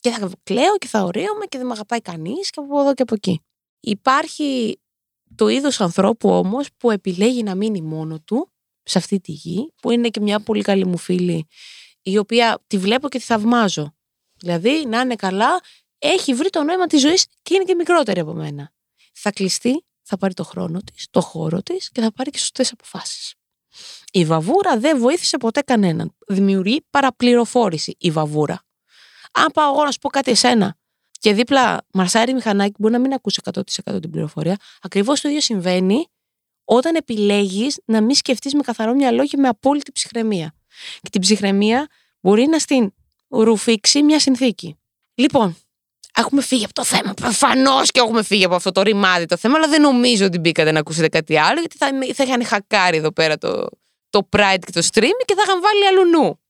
Και 0.00 0.10
θα 0.10 0.30
κλαίω 0.42 0.78
και 0.78 0.86
θα 0.86 1.02
ωρέομαι 1.02 1.46
και 1.46 1.58
δεν 1.58 1.66
με 1.66 1.72
αγαπάει 1.72 2.00
κανείς 2.00 2.50
και 2.50 2.60
από 2.60 2.80
εδώ 2.80 2.94
και 2.94 3.02
από 3.02 3.14
εκεί. 3.14 3.42
Υπάρχει 3.80 4.80
το 5.34 5.48
είδος 5.48 5.80
ανθρώπου 5.80 6.30
όμως 6.30 6.68
που 6.76 6.90
επιλέγει 6.90 7.42
να 7.42 7.54
μείνει 7.54 7.82
μόνο 7.82 8.20
του 8.20 8.52
σε 8.82 8.98
αυτή 8.98 9.20
τη 9.20 9.32
γη, 9.32 9.72
που 9.82 9.90
είναι 9.90 10.08
και 10.08 10.20
μια 10.20 10.40
πολύ 10.40 10.62
καλή 10.62 10.86
μου 10.86 10.96
φίλη, 10.96 11.46
η 12.02 12.18
οποία 12.18 12.58
τη 12.66 12.78
βλέπω 12.78 13.08
και 13.08 13.18
τη 13.18 13.24
θαυμάζω. 13.24 13.94
Δηλαδή 14.36 14.86
να 14.86 15.00
είναι 15.00 15.14
καλά, 15.14 15.60
έχει 15.98 16.34
βρει 16.34 16.50
το 16.50 16.62
νόημα 16.62 16.86
της 16.86 17.00
ζωής 17.00 17.26
και 17.42 17.54
είναι 17.54 17.64
και 17.64 17.74
μικρότερη 17.74 18.20
από 18.20 18.32
μένα. 18.32 18.72
Θα 19.12 19.32
κλειστεί 19.32 19.84
θα 20.08 20.16
πάρει 20.16 20.34
το 20.34 20.44
χρόνο 20.44 20.80
της, 20.92 21.06
το 21.10 21.20
χώρο 21.20 21.62
της 21.62 21.90
και 21.90 22.00
θα 22.00 22.12
πάρει 22.12 22.30
και 22.30 22.38
σωστές 22.38 22.72
αποφάσεις. 22.72 23.34
Η 24.12 24.24
βαβούρα 24.24 24.78
δεν 24.78 24.98
βοήθησε 24.98 25.36
ποτέ 25.36 25.60
κανέναν. 25.60 26.16
Δημιουργεί 26.26 26.86
παραπληροφόρηση 26.90 27.96
η 27.98 28.10
βαβούρα. 28.10 28.62
Αν 29.32 29.46
πάω 29.52 29.72
εγώ 29.72 29.84
να 29.84 29.90
σου 29.90 29.98
πω 29.98 30.08
κάτι 30.08 30.30
εσένα 30.30 30.76
και 31.18 31.32
δίπλα 31.32 31.86
μαρσάρει 31.92 32.32
μηχανάκι, 32.32 32.74
μπορεί 32.78 32.92
να 32.92 32.98
μην 32.98 33.12
ακούσει 33.12 33.40
100% 33.44 33.60
την 34.00 34.10
πληροφορία. 34.10 34.56
Ακριβώς 34.82 35.20
το 35.20 35.28
ίδιο 35.28 35.40
συμβαίνει 35.40 36.06
όταν 36.64 36.94
επιλέγεις 36.94 37.80
να 37.84 38.00
μην 38.00 38.14
σκεφτείς 38.14 38.54
με 38.54 38.60
καθαρό 38.60 38.94
μυαλό 38.94 39.26
και 39.26 39.36
με 39.36 39.48
απόλυτη 39.48 39.92
ψυχραιμία. 39.92 40.54
Και 41.00 41.08
την 41.10 41.20
ψυχραιμία 41.20 41.88
μπορεί 42.20 42.46
να 42.46 42.58
στην 42.58 42.92
ρουφήξει 43.28 44.02
μια 44.02 44.20
συνθήκη. 44.20 44.78
Λοιπόν, 45.14 45.56
Έχουμε 46.18 46.42
φύγει 46.42 46.64
από 46.64 46.74
το 46.74 46.84
θέμα. 46.84 47.14
Προφανώς 47.14 47.90
και 47.90 48.00
έχουμε 48.00 48.22
φύγει 48.22 48.44
από 48.44 48.54
αυτό 48.54 48.72
το 48.72 48.82
ρημάδι 48.82 49.26
το 49.26 49.36
θέμα, 49.36 49.56
αλλά 49.56 49.68
δεν 49.68 49.80
νομίζω 49.80 50.24
ότι 50.24 50.38
μπήκατε 50.38 50.72
να 50.72 50.78
ακούσετε 50.78 51.08
κάτι 51.08 51.38
άλλο, 51.38 51.60
γιατί 51.60 51.76
θα, 51.76 51.88
θα 52.14 52.24
είχαν 52.24 52.44
χακάρει 52.44 52.96
εδώ 52.96 53.12
πέρα 53.12 53.38
το, 53.38 53.68
το 54.10 54.28
Pride 54.36 54.62
και 54.66 54.72
το 54.72 54.80
stream 54.92 55.18
και 55.24 55.34
θα 55.34 55.42
είχαν 55.44 55.60
βάλει 55.60 55.86
αλλού 55.86 56.10
νου. 56.10 56.40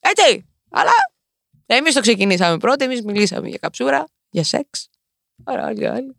Έτσι. 0.00 0.46
Αλλά 0.70 0.90
εμείς 1.66 1.94
το 1.94 2.00
ξεκινήσαμε 2.00 2.56
πρώτα, 2.56 2.84
εμείς 2.84 3.02
μιλήσαμε 3.02 3.48
για 3.48 3.58
καψούρα, 3.58 4.04
για 4.30 4.44
σεξ. 4.44 4.88
Άρα 5.44 5.66
άλλοι 5.66 5.86
άλλοι. 5.86 6.16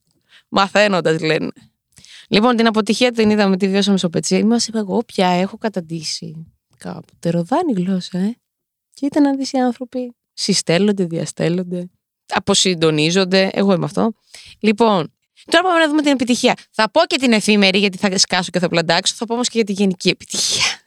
Μαθαίνοντας 0.50 1.22
λένε. 1.22 1.52
Λοιπόν, 2.28 2.56
την 2.56 2.68
αποτυχία 2.68 3.12
την 3.12 3.30
είδαμε, 3.30 3.58
τη 3.58 3.68
βιώσαμε 3.68 3.98
στο 3.98 4.10
πετσί 4.10 4.44
μας. 4.44 4.68
Είπα 4.68 4.80
εγώ 4.80 5.04
πια 5.06 5.28
έχω 5.28 5.58
καταντήσει 5.58 6.54
κάπου. 6.78 7.14
Τεροδάνη 7.20 7.74
γλώσσα, 7.74 8.18
ε. 8.18 8.36
Κοίτα 8.94 9.22
να 9.22 9.36
δεις 9.36 9.52
οι 9.52 9.58
άνθρωποι. 9.58 10.16
Συστέλλονται, 10.34 11.06
διαστέλλονται 11.06 11.90
αποσυντονίζονται. 12.28 13.50
Εγώ 13.54 13.74
είμαι 13.74 13.86
αυτό. 13.86 14.14
Λοιπόν, 14.60 15.14
τώρα 15.46 15.64
πάμε 15.64 15.80
να 15.80 15.88
δούμε 15.88 16.02
την 16.02 16.12
επιτυχία. 16.12 16.54
Θα 16.72 16.92
πω 16.92 17.02
και 17.08 17.18
την 17.18 17.34
εφήμερη, 17.34 17.78
γιατί 17.78 17.98
θα 17.98 18.18
σκάσω 18.18 18.50
και 18.52 18.60
θα 18.60 18.68
πλαντάξω. 18.68 19.14
Θα 19.18 19.26
πω 19.26 19.34
όμως 19.34 19.48
και 19.48 19.58
για 19.58 19.66
τη 19.66 19.72
γενική 19.72 20.10
επιτυχία. 20.10 20.66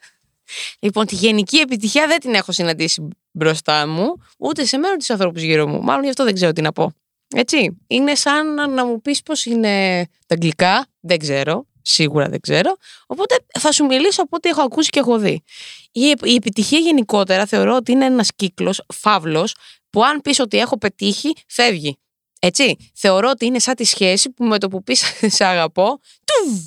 Λοιπόν, 0.79 1.05
τη 1.05 1.15
γενική 1.15 1.57
επιτυχία 1.57 2.07
δεν 2.07 2.19
την 2.19 2.33
έχω 2.33 2.51
συναντήσει 2.51 3.07
μπροστά 3.31 3.87
μου, 3.87 4.13
ούτε 4.37 4.65
σε 4.65 4.77
μένα 4.77 4.93
ούτε 4.93 5.03
του 5.07 5.13
ανθρώπους 5.13 5.41
γύρω 5.41 5.67
μου. 5.67 5.81
Μάλλον 5.81 6.03
γι' 6.03 6.09
αυτό 6.09 6.23
δεν 6.23 6.33
ξέρω 6.33 6.53
τι 6.53 6.61
να 6.61 6.71
πω. 6.71 6.91
Έτσι. 7.35 7.77
Είναι 7.87 8.15
σαν 8.15 8.73
να 8.73 8.85
μου 8.85 9.01
πεις 9.01 9.21
πώ 9.23 9.33
είναι 9.45 10.05
τα 10.25 10.35
αγγλικά. 10.35 10.87
Δεν 10.99 11.17
ξέρω. 11.19 11.65
Σίγουρα 11.81 12.29
δεν 12.29 12.39
ξέρω. 12.39 12.75
Οπότε 13.07 13.35
θα 13.59 13.71
σου 13.71 13.85
μιλήσω 13.85 14.21
από 14.21 14.35
ό,τι 14.35 14.49
έχω 14.49 14.61
ακούσει 14.61 14.89
και 14.89 14.99
έχω 14.99 15.17
δει. 15.17 15.43
Η, 15.91 16.13
η 16.23 16.35
επιτυχία 16.35 16.79
γενικότερα 16.79 17.45
θεωρώ 17.45 17.75
ότι 17.75 17.91
είναι 17.91 18.05
ένας 18.05 18.29
κύκλος 18.35 18.81
φαύλος 18.93 19.55
που 19.89 20.03
αν 20.03 20.21
πεις 20.21 20.39
ότι 20.39 20.57
έχω 20.57 20.77
πετύχει, 20.77 21.33
φεύγει. 21.47 21.97
Έτσι. 22.39 22.75
Θεωρώ 22.93 23.29
ότι 23.29 23.45
είναι 23.45 23.59
σαν 23.59 23.75
τη 23.75 23.83
σχέση 23.83 24.29
που 24.29 24.43
με 24.43 24.59
το 24.59 24.67
που 24.67 24.83
πεις 24.83 25.03
σε 25.37 25.45
αγαπώ, 25.45 25.99
τουβ, 26.25 26.59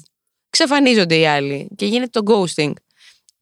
ξεφανίζονται 0.51 1.17
οι 1.17 1.27
άλλοι 1.27 1.69
και 1.77 1.87
γίνεται 1.87 2.21
το 2.21 2.33
ghosting. 2.33 2.73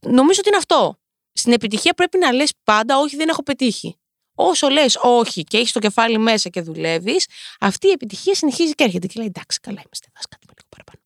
Νομίζω 0.00 0.40
ότι 0.40 0.48
είναι 0.48 0.56
αυτό. 0.56 0.98
Στην 1.32 1.52
επιτυχία 1.52 1.92
πρέπει 1.92 2.18
να 2.18 2.32
λες 2.32 2.52
πάντα, 2.64 2.98
όχι, 2.98 3.16
δεν 3.16 3.28
έχω 3.28 3.42
πετύχει. 3.42 3.98
Όσο 4.34 4.68
λες 4.68 4.98
όχι 5.02 5.44
και 5.44 5.56
έχεις 5.56 5.72
το 5.72 5.78
κεφάλι 5.78 6.18
μέσα 6.18 6.48
και 6.48 6.60
δουλεύεις, 6.60 7.26
αυτή 7.60 7.86
η 7.86 7.90
επιτυχία 7.90 8.34
συνεχίζει 8.34 8.72
και 8.72 8.84
έρχεται. 8.84 9.06
Και 9.06 9.14
λέει 9.16 9.26
εντάξει, 9.26 9.60
καλά 9.60 9.82
είμαστε, 9.84 10.06
θα 10.12 10.20
κάτι 10.28 10.46
λίγο 10.46 10.68
παραπάνω. 10.68 10.98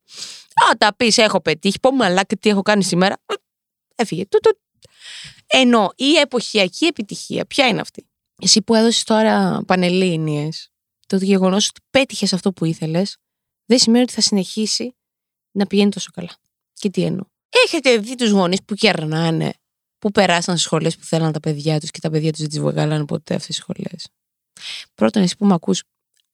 Α, 0.71 0.76
τα 0.79 0.95
πεις, 0.97 1.19
έχω 1.19 1.41
πετύχει, 1.41 1.81
πω 1.81 1.93
μαλάκα 1.93 2.37
τι 2.37 2.49
έχω 2.49 2.62
κάνει 2.62 2.85
σήμερα. 2.85 3.23
Έφυγε. 3.95 4.25
Ενώ 5.47 5.93
η 5.97 6.14
εποχιακή 6.14 6.87
επιτυχία, 6.87 7.47
ποια 7.47 7.67
είναι 7.67 7.81
αυτή; 7.81 8.07
Εσύ 8.45 8.63
που 8.63 8.75
έδωσες 8.75 9.03
τώρα 9.03 9.63
πανελλήνιες, 9.67 10.71
το 11.07 11.17
γεγονός 11.17 11.69
ότι 11.69 11.81
πέτυχες 11.91 12.33
αυτό 12.33 12.53
που 12.53 12.65
ήθελες, 12.65 13.17
δεν 13.67 13.79
σημαίνει 13.79 14.03
ότι 14.03 14.13
θα 14.13 14.21
συνεχίσει 14.21 14.97
να 15.53 15.67
πηγαίνει 15.67 15.91
τόσο 15.91 16.11
καλά. 16.13 16.37
Και 16.73 16.91
τι 16.91 17.03
εννοώ. 17.03 17.25
Έχετε 17.65 17.97
δει 17.97 18.15
τους 18.15 18.31
γονείς 18.31 18.63
που 18.65 18.75
κερνάνε, 18.75 19.53
που 19.99 20.11
περάσαν 20.11 20.57
στι 20.57 20.65
σχολές 20.65 20.97
που 20.97 21.05
θέλαν 21.05 21.33
τα 21.33 21.41
παιδιά 21.41 21.81
τους 21.81 21.91
και 21.91 22.01
τα 22.01 22.11
παιδιά 22.11 22.31
τους 22.31 22.41
δεν 22.41 22.49
τις 22.49 22.61
βγάλανε 22.61 23.05
ποτέ 23.05 23.35
αυτές 23.35 23.57
τι 23.57 23.63
σχολές; 23.63 24.09
Πρώτον, 24.95 25.23
εσύ 25.23 25.37
που 25.37 25.47
με 25.47 25.55
ακούς, 25.55 25.83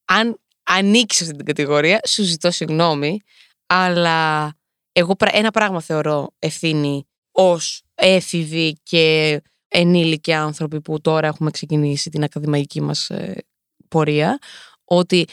αν 0.05 0.39
ανήκεις 0.63 1.21
αυτή 1.21 1.33
την 1.35 1.45
κατηγορία, 1.45 1.99
σου 2.07 2.23
ζητώ 2.23 2.51
συγγνώμη, 2.51 3.19
αλλά 3.65 4.51
εγώ 4.91 5.15
ένα 5.19 5.51
πράγμα 5.51 5.81
θεωρώ 5.81 6.33
ευθύνη 6.39 7.07
ως 7.31 7.83
έφηβη 7.95 8.77
και 8.83 9.41
ενήλικοι 9.69 10.33
άνθρωποι 10.33 10.81
που 10.81 11.01
τώρα 11.01 11.27
έχουμε 11.27 11.51
ξεκινήσει 11.51 12.09
την 12.09 12.23
ακαδημαϊκή 12.23 12.81
μας 12.81 13.09
ε, 13.09 13.45
πορεία, 13.87 14.39
ότι 14.83 15.25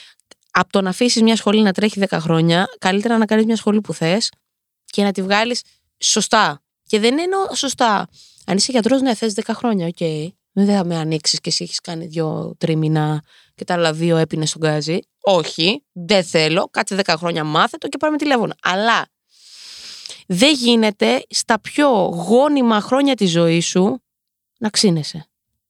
από 0.50 0.72
το 0.72 0.80
να 0.80 0.88
αφήσεις 0.88 1.22
μια 1.22 1.36
σχολή 1.36 1.62
να 1.62 1.72
τρέχει 1.72 2.00
10 2.08 2.18
χρόνια, 2.20 2.66
καλύτερα 2.78 3.18
να 3.18 3.24
κάνεις 3.26 3.44
μια 3.44 3.56
σχολή 3.56 3.80
που 3.80 3.92
θες 3.92 4.32
και 4.84 5.02
να 5.02 5.12
τη 5.12 5.22
βγάλεις 5.22 5.62
σωστά. 5.98 6.62
Και 6.86 7.00
δεν 7.00 7.18
εννοώ 7.18 7.54
σωστά. 7.54 8.08
Αν 8.46 8.56
είσαι 8.56 8.72
γιατρός, 8.72 9.00
ναι, 9.00 9.14
θες 9.14 9.34
10 9.34 9.52
χρόνια, 9.54 9.86
OK. 9.86 9.96
Okay. 9.98 10.28
Δεν 10.52 10.76
θα 10.76 10.84
με 10.84 10.96
ανοίξεις 10.96 11.40
και 11.40 11.48
εσύ 11.48 11.64
έχεις 11.64 11.80
κάνει 11.80 12.06
δύο 12.06 12.54
τρίμηνα 12.58 13.22
και 13.54 13.64
τα 13.64 13.74
άλλα 13.74 13.92
δύο 13.92 14.16
έπινες 14.16 14.48
στο 14.48 14.60
Γκάζι. 14.60 14.98
Όχι, 15.20 15.84
δεν 15.92 16.24
θέλω. 16.24 16.68
Κάτσε 16.70 16.94
δέκα 16.94 17.16
χρόνια 17.16 17.44
μάθε 17.44 17.76
το 17.76 17.88
και 17.88 17.96
πάρε 17.96 18.12
με 18.12 18.18
τηλέφωνο. 18.18 18.52
Αλλά 18.62 19.06
δεν 20.26 20.54
γίνεται 20.54 21.24
στα 21.28 21.60
πιο 21.60 21.88
γόνιμα 22.28 22.80
χρόνια 22.80 23.14
της 23.14 23.30
ζωής 23.30 23.66
σου 23.66 24.02
να 24.58 24.68
ξύνεσαι. 24.68 25.26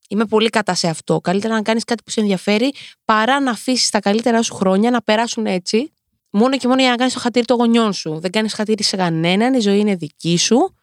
Είμαι 0.09 0.25
πολύ 0.25 0.49
κατά 0.49 0.73
σε 0.73 0.87
αυτό. 0.87 1.21
Καλύτερα 1.21 1.53
να 1.53 1.61
κάνεις 1.61 1.83
κάτι 1.83 2.03
που 2.03 2.11
σε 2.11 2.19
ενδιαφέρει 2.19 2.73
παρά 3.05 3.39
να 3.39 3.51
αφήσεις 3.51 3.89
τα 3.89 3.99
καλύτερα 3.99 4.41
σου 4.41 4.53
χρόνια 4.53 4.91
να 4.91 5.01
περάσουν 5.01 5.45
έτσι, 5.45 5.93
μόνο 6.29 6.57
και 6.57 6.67
μόνο 6.67 6.81
για 6.81 6.89
να 6.89 6.95
κάνεις 6.95 7.13
το 7.13 7.19
χατήρι 7.19 7.45
των 7.45 7.57
γονιών 7.57 7.93
σου. 7.93 8.19
Δεν 8.19 8.31
κάνεις 8.31 8.53
χατήρι 8.53 8.83
σε 8.83 8.95
κανέναν, 8.95 9.53
η 9.53 9.59
ζωή 9.59 9.79
είναι 9.79 9.95
δική 9.95 10.37
σου. 10.37 10.75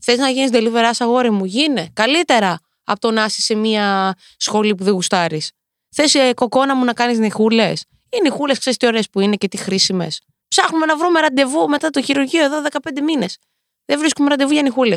Θες 0.00 0.18
να 0.18 0.28
γίνεις 0.28 0.50
delivery 0.52 0.92
αγόρι 0.98 1.30
μου, 1.30 1.44
γίνε. 1.44 1.88
Καλύτερα 1.92 2.60
από 2.84 3.00
το 3.00 3.10
να 3.10 3.24
είσαι 3.24 3.40
σε 3.40 3.54
μια 3.54 4.14
σχολή 4.36 4.74
που 4.74 4.84
δεν 4.84 4.92
γουστάρεις. 4.92 5.52
Θες 5.90 6.16
κοκόνα 6.34 6.76
μου 6.76 6.84
να 6.84 6.92
κάνεις 6.92 7.18
νυχούλε. 7.18 7.72
Οι 8.10 8.20
νυχούλε 8.22 8.54
ξέρεις 8.54 8.78
τι 8.78 8.86
ωραίες 8.86 9.10
που 9.10 9.20
είναι 9.20 9.36
και 9.36 9.48
τι 9.48 9.56
χρήσιμες. 9.56 10.20
Ψάχνουμε 10.48 10.86
να 10.86 10.96
βρούμε 10.96 11.20
ραντεβού 11.20 11.68
μετά 11.68 11.90
το 11.90 12.02
χειρουργείο 12.02 12.44
εδώ 12.44 12.62
15 12.62 13.00
μήνες. 13.02 13.38
Δεν 13.84 13.98
βρίσκουμε 13.98 14.28
ραντεβού 14.28 14.52
για 14.52 14.62
νυχούλε. 14.62 14.96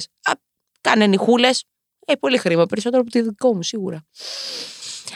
Κάνε 0.82 1.08
νυχούλε. 1.08 1.50
Έχει 2.06 2.20
πολύ 2.20 2.38
χρήμα, 2.38 2.66
περισσότερο 2.66 3.02
από 3.02 3.12
τη 3.12 3.22
δικό 3.22 3.56
μου 3.56 3.64
σίγουρα. 3.64 4.06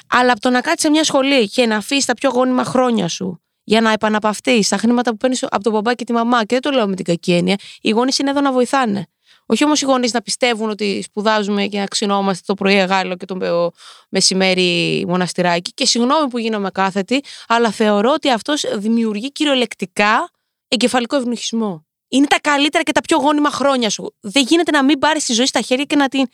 Αλλά 0.08 0.32
από 0.32 0.42
το 0.42 0.50
να 0.50 0.62
κάτσεις 0.62 0.82
σε 0.82 0.90
μια 0.90 1.04
σχολή 1.04 1.50
και 1.50 1.66
να 1.66 1.78
αφήσεις 1.78 2.06
τα 2.06 2.14
πιο 2.14 2.30
γόνιμα 2.30 2.64
χρόνια 2.64 3.08
σου 3.08 3.42
για 3.64 3.82
να 3.82 3.92
επαναπαυτείς 3.92 4.68
τα 4.68 4.78
χρήματα 4.78 5.12
που 5.12 5.18
παίρνεις 5.18 5.44
από 5.44 5.64
τον 5.64 5.74
μπαμπά 5.74 5.94
και 5.94 6.04
τη 6.04 6.14
μαμά, 6.14 6.40
και 6.40 6.46
δεν 6.48 6.62
το 6.62 6.72
λέω 6.72 6.88
με 6.88 6.96
την 6.96 7.06
κακή 7.06 7.34
έννοια, 7.34 7.56
οι 7.82 7.90
γονείς 7.90 8.18
είναι 8.20 8.30
εδώ 8.30 8.42
να 8.42 8.52
βοηθάνε. 8.52 9.08
Όχι 9.46 9.64
όμως 9.64 9.82
οι 9.82 9.86
γονείς 9.86 10.14
να 10.14 10.22
πιστεύουν 10.22 10.70
ότι 10.70 11.02
σπουδάζουμε 11.02 11.68
και 11.68 11.80
να 11.80 11.86
ξυνόμαστε 11.86 12.44
το 12.46 12.54
πρωί 12.54 12.76
Γάλλο 12.76 13.16
και 13.16 13.26
το 13.26 13.72
μεσημέρι 14.10 15.04
μοναστηράκι. 15.08 15.72
Και 15.74 15.86
συγγνώμη 15.86 16.28
που 16.30 16.38
γίνομαι 16.38 16.70
κάθετη, 16.72 17.24
αλλά 17.48 17.72
θεωρώ 17.72 18.12
ότι 18.12 18.30
αυτός 18.30 18.66
δημιουργεί 18.76 19.32
κυριολεκτικά 19.32 20.30
εγκεφαλικό 20.68 21.16
ευνοχισμό. 21.16 21.86
Είναι 22.08 22.26
τα 22.26 22.40
καλύτερα 22.42 22.84
και 22.84 22.92
τα 22.92 23.02
πιο 23.02 23.18
γόνιμα 23.18 23.50
χρόνια 23.50 23.90
σου. 23.90 24.16
Δεν 24.20 24.44
γίνεται 24.48 24.72
να 24.72 24.84
μην 24.84 25.00
πάρεις 25.00 25.26
τη 25.26 25.34
ζωή 25.34 25.46
στα 25.46 25.62
χέρια 25.62 25.86
και 25.86 25.96
να 25.96 26.08
την 26.08 26.26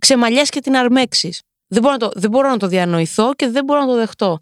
ξεμαλιάσει 0.00 0.50
και 0.50 0.60
την 0.60 0.76
αρμέξεις. 0.76 1.42
Δεν, 1.66 1.82
μπορώ 1.82 1.92
να 1.92 1.98
το, 1.98 2.10
δεν 2.14 2.30
μπορώ 2.30 2.48
να 2.48 2.56
το 2.56 2.66
διανοηθώ 2.66 3.34
και 3.34 3.48
δεν 3.48 3.64
μπορώ 3.64 3.80
να 3.80 3.86
το 3.86 3.94
δεχτώ. 3.94 4.40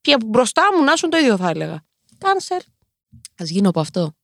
Και 0.00 0.16
μπροστά 0.26 0.62
μου 0.76 0.84
να 0.84 0.96
σου 0.96 1.08
το 1.08 1.16
ίδιο 1.16 1.36
θα 1.36 1.48
έλεγα. 1.48 1.84
Κάνσερ. 2.18 2.60
Α 3.42 3.44
γίνω 3.44 3.68
από 3.68 3.80
αυτό. 3.80 4.14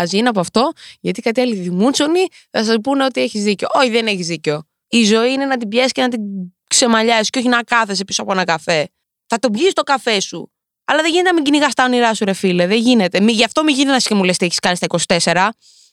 Α 0.00 0.04
γίνω 0.04 0.30
από 0.30 0.40
αυτό, 0.40 0.72
γιατί 1.00 1.22
κάτι 1.22 1.40
άλλοι 1.40 1.54
δημούτσονοι 1.54 2.26
θα 2.50 2.64
σα 2.64 2.80
πούνε 2.80 3.04
ότι 3.04 3.20
έχεις 3.20 3.42
δίκιο. 3.42 3.68
Όχι, 3.72 3.90
δεν 3.90 4.06
έχεις 4.06 4.26
δίκιο. 4.26 4.62
Η 4.88 5.04
ζωή 5.04 5.32
είναι 5.32 5.44
να 5.44 5.56
την 5.56 5.68
πιέσεις 5.68 5.92
και 5.92 6.02
να 6.02 6.08
την 6.08 6.20
ξεμαλιάσεις 6.68 7.30
και 7.30 7.38
όχι 7.38 7.48
να 7.48 7.62
κάθεσαι 7.62 8.04
πίσω 8.04 8.22
από 8.22 8.32
ένα 8.32 8.44
καφέ. 8.44 8.88
Θα 9.26 9.38
τον 9.38 9.52
πιεις 9.52 9.72
το 9.72 9.82
καφέ 9.82 10.20
σου. 10.20 10.52
Αλλά 10.84 11.02
δεν 11.02 11.10
γίνεται 11.10 11.28
να 11.28 11.34
μην 11.34 11.44
κυνηγάς 11.44 11.74
τα 11.74 11.84
όνειρά 11.84 12.14
σου, 12.14 12.24
ρε 12.24 12.32
φίλε. 12.32 12.66
Δεν 12.66 12.78
γίνεται. 12.78 13.20
Μη, 13.20 13.32
γι' 13.32 13.44
αυτό 13.44 13.62
μην 13.62 13.74
γίνεται 13.74 13.92
να 13.92 14.00
σχημουλέ 14.00 14.32
τι 14.32 14.44
έχεις 14.44 14.58
κάνει 14.58 14.76
στα 14.76 14.86
24. 14.86 15.48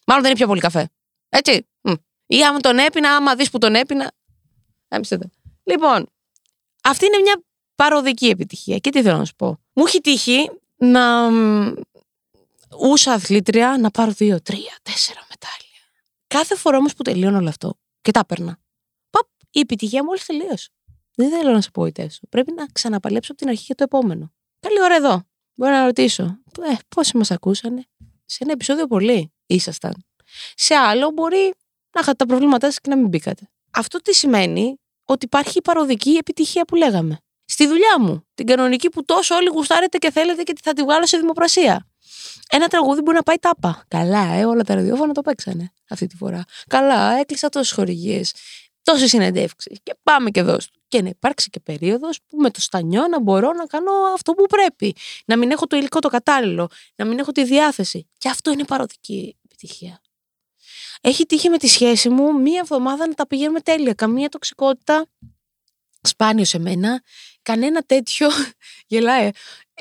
Μάλλον 0.06 0.24
δεν 0.24 0.26
είναι 0.26 0.34
πιο 0.34 0.48
πολύ 0.48 0.60
καφέ. 0.60 0.90
Έτσι. 1.30 1.68
Ή 2.26 2.44
άμα 2.44 2.60
τον 2.60 2.78
έπεινα, 2.78 3.16
άμα 3.16 3.36
δεις 3.36 3.50
που 3.50 3.58
τον 3.58 3.76
έπεινα. 3.76 4.12
Λοιπόν, 5.64 6.10
αυτή 6.84 7.06
είναι 7.06 7.18
μια 7.22 7.44
παροδική 7.76 8.26
επιτυχία. 8.26 8.78
Και 8.78 8.90
τι 8.90 9.02
θέλω 9.02 9.18
να 9.18 9.26
σου 9.26 9.36
πω. 9.36 9.60
Μου 9.74 9.84
έχει 9.88 10.02
τύχει 10.02 10.50
να 10.76 11.30
ούσα 12.80 13.14
αθλήτρια 13.14 13.78
να 13.80 13.92
πάρω 13.92 14.12
δύο, 14.12 14.42
τρία, 14.42 14.78
τέσσερα 14.82 15.20
μετάλλια. 15.30 15.82
Κάθε 16.28 16.56
φορά 16.56 16.78
όμως 16.78 16.94
που 16.94 17.04
τελειώνω 17.04 17.38
όλο 17.38 17.50
αυτό 17.50 17.80
και 18.02 18.12
τα 18.12 18.20
έπαιρνα. 18.20 18.60
Παπ, 19.10 19.28
η 19.52 19.60
επιτυχία 19.60 20.04
μόλι 20.04 20.20
τελείωσε. 20.26 20.70
Δεν 21.16 21.30
θέλω 21.30 21.52
να 21.52 21.62
σε 21.62 21.72
πω 21.72 21.92
Πρέπει 22.30 22.52
να 22.52 22.66
ξαναπαλέψω 22.72 23.32
από 23.32 23.42
την 23.42 23.50
αρχή 23.50 23.64
για 23.66 23.76
το 23.76 23.84
επόμενο. 23.84 24.34
Καλή 24.60 24.82
ώρα 24.82 24.96
εδώ. 24.96 25.24
Μπορώ 25.56 25.72
να 25.72 25.86
ρωτήσω. 25.86 26.24
Ε, 26.62 26.74
πόσοι 26.96 27.18
μας 27.18 27.32
ακούσανε; 27.32 27.86
Σε 28.26 28.38
ένα 28.44 28.52
επεισόδιο 28.52 28.88
πολύ 28.88 29.34
ήσασταν. 29.46 30.06
Σε 30.56 30.76
άλλο 30.76 31.12
μπορεί 31.12 31.54
να 31.96 32.02
είχατε 32.02 32.16
τα 32.16 32.26
προβλήματά 32.26 32.66
σας 32.68 32.80
και 32.80 32.90
να 32.90 32.98
μην 32.98 33.08
μπήκατε. 33.08 33.50
Αυτό 33.72 34.02
τι 34.02 34.14
σημαίνει; 34.16 34.80
Ότι 35.06 35.26
υπάρχει 35.26 35.58
η 35.58 35.62
παροδική 35.62 36.12
επιτυχία 36.12 36.66
που 36.66 36.76
λέγαμε. 36.76 37.20
Στη 37.46 37.68
δουλειά 37.68 38.00
μου, 38.00 38.28
την 38.34 38.46
κανονική 38.46 38.90
που 38.90 39.06
τόσο 39.06 39.36
όλοι 39.36 39.48
γουστάρετε 39.48 39.98
και 39.98 40.12
θέλετε 40.12 40.44
και 40.44 40.54
θα 40.64 40.74
τη 40.74 40.82
βγάλω 40.84 41.06
σε 41.06 41.18
δημοπρασία. 41.18 41.88
Ένα 42.50 42.68
τραγούδι 42.68 43.02
μπορεί 43.02 43.18
να 43.18 43.24
πάει 43.24 43.36
τάπα. 43.38 43.86
Καλά, 43.88 44.34
ε, 44.34 44.46
όλα 44.46 44.64
τα 44.64 44.76
ραδιόφωνα 44.76 45.14
το 45.14 45.22
παίξανε 45.22 45.72
αυτή 45.90 46.08
τη 46.08 46.16
φορά. 46.16 46.44
Καλά, 46.68 47.20
έκλεισα 47.20 47.50
τόσες 47.50 47.72
χορηγίες, 47.72 48.34
τόσες 48.82 49.10
συνεντεύξεις. 49.10 49.78
Και 49.84 49.96
πάμε 50.04 50.30
και 50.30 50.40
εδώ. 50.40 50.58
Και 50.88 51.02
να 51.02 51.10
υπάρξει 51.10 51.50
και 51.50 51.60
περίοδος 51.60 52.20
που 52.28 52.38
με 52.38 52.50
το 52.52 52.62
στανιό 52.62 53.08
να 53.08 53.22
μπορώ 53.22 53.52
να 53.52 53.66
κάνω 53.66 53.92
αυτό 54.14 54.32
που 54.32 54.46
πρέπει. 54.46 54.96
Να 55.26 55.38
μην 55.38 55.52
έχω 55.52 55.68
το 55.68 55.78
υλικό 55.78 56.00
το 56.00 56.08
κατάλληλο. 56.08 56.70
Να 56.96 57.06
μην 57.06 57.20
έχω 57.20 57.32
τη 57.32 57.44
διάθεση. 57.44 58.10
Και 58.18 58.30
αυτό 58.30 58.52
είναι 58.52 58.64
παροδική 58.66 59.38
επιτυχία. 59.46 60.02
Έχει 61.08 61.26
τύχει 61.26 61.50
με 61.50 61.58
τη 61.58 61.68
σχέση 61.68 62.10
μου 62.10 62.42
μία 62.42 62.60
εβδομάδα 62.60 63.08
να 63.08 63.14
τα 63.14 63.28
πηγαίνουμε 63.28 63.60
τέλεια. 63.60 63.94
Καμία 63.94 64.30
τοξικότητα. 64.30 65.06
Σπάνιο 66.02 66.46
σε 66.46 66.60
μένα. 66.60 67.04
Κανένα 67.42 67.82
τέτοιο. 67.82 68.30
Γελάει. 68.88 69.30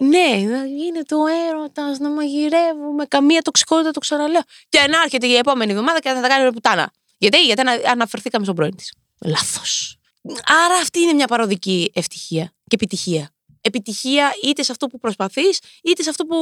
Ναι, 0.00 0.46
να 0.48 0.66
γίνεται 0.66 1.14
ο 1.14 1.26
έρωτα, 1.48 1.96
να 1.98 2.10
μαγειρεύουμε. 2.10 3.06
Καμία 3.06 3.42
τοξικότητα, 3.42 3.90
το 3.90 4.00
ξαναλέω. 4.00 4.40
Και 4.68 4.86
να 4.90 5.02
έρχεται 5.02 5.26
η 5.26 5.36
επόμενη 5.36 5.70
εβδομάδα 5.70 6.00
και 6.00 6.08
θα 6.08 6.20
τα 6.20 6.28
κάνει 6.28 6.52
πουτάνα. 6.52 6.92
Γιατί, 7.18 7.44
γιατί 7.44 7.62
αναφερθήκαμε 7.86 8.44
στον 8.44 8.56
πρώην 8.56 8.76
της. 8.76 8.92
Λάθος. 9.18 9.96
Άρα 10.64 10.74
αυτή 10.74 11.00
είναι 11.00 11.12
μια 11.12 11.26
παροδική 11.26 11.90
ευτυχία 11.94 12.44
και 12.44 12.74
επιτυχία. 12.74 13.30
Επιτυχία 13.60 14.32
είτε 14.42 14.62
σε 14.62 14.72
αυτό 14.72 14.86
που 14.86 14.98
προσπαθείς, 14.98 15.58
είτε 15.82 16.02
σε 16.02 16.10
αυτό 16.10 16.24
που 16.24 16.36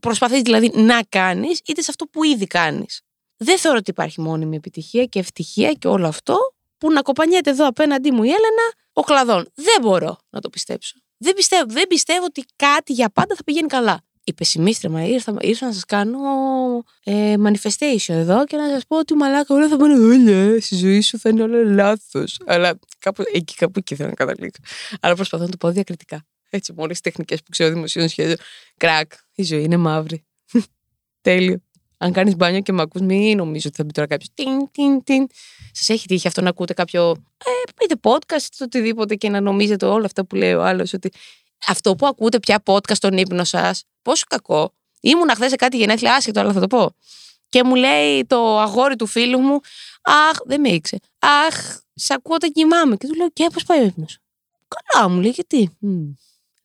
προσπαθείς 0.00 0.40
δηλαδή 0.40 0.70
να 0.74 1.02
κάνεις, 1.08 1.60
είτε 1.66 1.82
σε 1.82 1.90
αυτό 1.90 2.06
που 2.06 2.24
ήδη 2.24 2.46
κάνεις. 2.46 3.02
Δεν 3.38 3.58
θεωρώ 3.58 3.78
ότι 3.78 3.90
υπάρχει 3.90 4.20
μόνιμη 4.20 4.56
επιτυχία 4.56 5.04
και 5.04 5.18
ευτυχία 5.18 5.72
και 5.72 5.88
όλο 5.88 6.06
αυτό 6.06 6.36
που 6.78 6.92
να 6.92 7.02
κοπανιέται 7.02 7.50
εδώ 7.50 7.66
απέναντί 7.66 8.10
μου 8.10 8.22
η 8.22 8.28
Έλενα 8.28 8.72
ο 8.92 9.02
κλαδόν. 9.02 9.48
Δεν 9.54 9.80
μπορώ 9.80 10.18
να 10.30 10.40
το 10.40 10.50
πιστέψω. 10.50 10.96
Δεν 11.16 11.34
πιστεύω, 11.34 11.64
δεν 11.68 11.86
πιστεύω 11.86 12.24
ότι 12.24 12.44
κάτι 12.56 12.92
για 12.92 13.10
πάντα 13.10 13.34
θα 13.34 13.44
πηγαίνει 13.44 13.66
καλά. 13.66 14.02
Η 14.24 14.32
πεσημίστρια 14.32 15.06
ήρθα, 15.06 15.36
ήρθα 15.40 15.66
να 15.66 15.72
σας 15.72 15.84
κάνω 15.84 16.18
ε, 17.04 17.34
manifestation 17.44 18.14
εδώ 18.14 18.44
και 18.44 18.56
να 18.56 18.68
σας 18.68 18.86
πω 18.86 18.98
ότι 18.98 19.14
μαλάκα 19.14 19.54
όλα 19.54 19.68
θα 19.68 19.76
πάνε 19.76 19.94
όλα. 19.94 20.60
Στη 20.60 20.76
ζωή 20.76 21.00
σου 21.00 21.18
θα 21.18 21.28
είναι 21.28 21.42
όλα 21.42 21.62
λάθος. 21.62 22.40
Αλλά 22.46 22.78
κάπου 22.98 23.22
εκεί, 23.32 23.54
κάπου 23.54 23.78
εκεί 23.78 23.94
θέλω 23.94 24.08
να 24.08 24.14
καταλήξω. 24.14 24.60
Αλλά 25.00 25.14
προσπαθώ 25.14 25.44
να 25.44 25.50
το 25.50 25.56
πω 25.56 25.70
διακριτικά. 25.70 26.26
Έτσι, 26.50 26.72
με 26.72 26.82
όλε 26.82 26.92
τι 26.92 27.00
τεχνικές 27.00 27.42
που 27.42 27.50
ξέρω 27.50 27.72
δημοσίων 27.72 28.08
σχέδιων. 28.08 28.36
Κρακ, 28.76 29.12
η 29.34 29.42
ζωή 29.42 29.62
είναι 29.62 29.76
μαύρη. 29.76 30.24
Τέλειο. 31.20 31.62
Αν 31.98 32.12
κάνεις 32.12 32.36
μπάνιο 32.36 32.60
και 32.60 32.72
με 32.72 32.82
ακούς, 32.82 33.00
μην 33.00 33.36
νομίζω 33.36 33.68
ότι 33.68 33.76
θα 33.76 33.84
μπει 33.84 33.92
τώρα 33.92 34.06
κάποιος. 34.06 34.28
Τιν, 34.34 34.70
τιν, 34.70 35.04
τιν. 35.04 35.26
Σας 35.72 35.88
έχει 35.88 36.06
τύχει 36.06 36.26
αυτό 36.26 36.40
να 36.40 36.48
ακούτε 36.48 36.74
κάποιο. 36.74 37.10
Ε, 37.44 37.84
είτε 37.84 37.94
podcast, 38.02 38.44
είτε 38.54 38.64
οτιδήποτε 38.64 39.14
και 39.14 39.28
να 39.28 39.40
νομίζετε 39.40 39.86
όλα 39.86 40.04
αυτά 40.04 40.24
που 40.26 40.34
λέει 40.34 40.54
ο 40.54 40.64
άλλος. 40.64 40.92
Ότι 40.92 41.10
αυτό 41.66 41.94
που 41.94 42.06
ακούτε 42.06 42.40
πια 42.40 42.62
podcast 42.66 42.94
στον 42.94 43.16
ύπνο 43.16 43.44
σας, 43.44 43.84
πόσο 44.02 44.24
κακό. 44.28 44.72
Ήμουν 45.00 45.30
χθες 45.34 45.50
σε 45.50 45.56
κάτι 45.56 45.76
γενέθλια, 45.76 46.14
άσχετο, 46.14 46.40
αλλά 46.40 46.52
θα 46.52 46.60
το 46.60 46.66
πω. 46.66 46.94
Και 47.48 47.64
μου 47.64 47.74
λέει 47.74 48.24
το 48.26 48.58
αγόρι 48.58 48.96
του 48.96 49.06
φίλου 49.06 49.40
μου, 49.40 49.60
Αχ, 50.02 50.36
δεν 50.44 50.60
με 50.60 50.68
ήξερε. 50.68 51.02
Αχ, 51.18 51.78
σε 51.94 52.14
ακούω 52.14 52.34
όταν 52.34 52.50
κοιμάμαι. 52.52 52.96
Και 52.96 53.06
του 53.06 53.14
λέω, 53.14 53.28
Και 53.28 53.46
πώς 53.52 53.64
πάει 53.64 53.80
ο 53.80 53.84
ύπνος; 53.84 54.18
Καλά, 54.68 55.08
μου 55.08 55.20
λέει, 55.20 55.30
γιατί; 55.30 55.76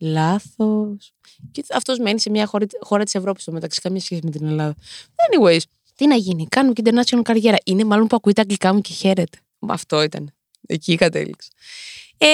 Λάθος. 0.05 1.13
Και 1.51 1.63
αυτός 1.74 1.98
μένει 1.98 2.19
σε 2.19 2.29
μια 2.29 2.45
χώρα, 2.45 2.65
χώρα 2.79 3.03
της 3.03 3.15
Ευρώπης 3.15 3.41
στο 3.41 3.51
μεταξύ, 3.51 3.81
καμία 3.81 4.01
σχέση 4.01 4.22
με 4.24 4.31
την 4.31 4.45
Ελλάδα. 4.45 4.75
Anyways, 5.15 5.60
τι 5.95 6.07
να 6.07 6.15
γίνει, 6.15 6.48
κάνω 6.48 6.74
και 6.74 6.81
international 6.86 7.22
καριέρα. 7.24 7.57
Είναι 7.63 7.83
μάλλον 7.83 8.07
που 8.07 8.15
ακούει 8.15 8.33
τα 8.33 8.41
αγγλικά 8.41 8.74
μου 8.74 8.81
και 8.81 8.93
χαίρεται. 8.93 9.38
Αυτό 9.67 10.01
ήταν. 10.01 10.33
Εκεί 10.67 10.95
κατέληξα. 10.95 11.50
Ε, 12.17 12.27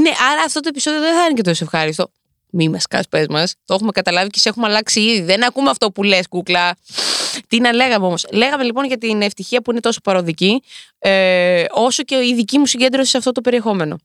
ναι, 0.00 0.10
άρα 0.32 0.42
αυτό 0.46 0.60
το 0.60 0.68
επεισόδιο 0.68 1.00
δεν 1.00 1.14
θα 1.14 1.24
είναι 1.24 1.34
και 1.34 1.42
τόσο 1.42 1.64
ευχάριστο. 1.64 2.10
Μη 2.50 2.68
μας 2.68 2.86
κά, 2.86 3.00
πες 3.10 3.26
μας. 3.28 3.54
Το 3.64 3.74
έχουμε 3.74 3.90
καταλάβει 3.92 4.30
και 4.30 4.38
σε 4.38 4.48
έχουμε 4.48 4.66
αλλάξει 4.66 5.00
ήδη. 5.00 5.20
Δεν 5.20 5.44
ακούμε 5.44 5.70
αυτό 5.70 5.90
που 5.90 6.02
λες, 6.02 6.28
κούκλα. 6.28 6.76
Τι 7.48 7.60
να 7.60 7.72
λέγαμε 7.72 8.06
όμως. 8.06 8.26
Λέγαμε 8.32 8.64
λοιπόν 8.64 8.84
για 8.84 8.98
την 8.98 9.22
ευτυχία 9.22 9.62
που 9.62 9.70
είναι 9.70 9.80
τόσο 9.80 10.00
παροδική, 10.00 10.62
ε, 10.98 11.64
όσο 11.70 12.02
και 12.02 12.14
η 12.14 12.34
δική 12.34 12.58
μου 12.58 12.66
συγκέντρωση 12.66 13.10
σε 13.10 13.16
αυτό 13.16 13.32
το 13.32 13.40
περιεχόμενο. 13.40 13.98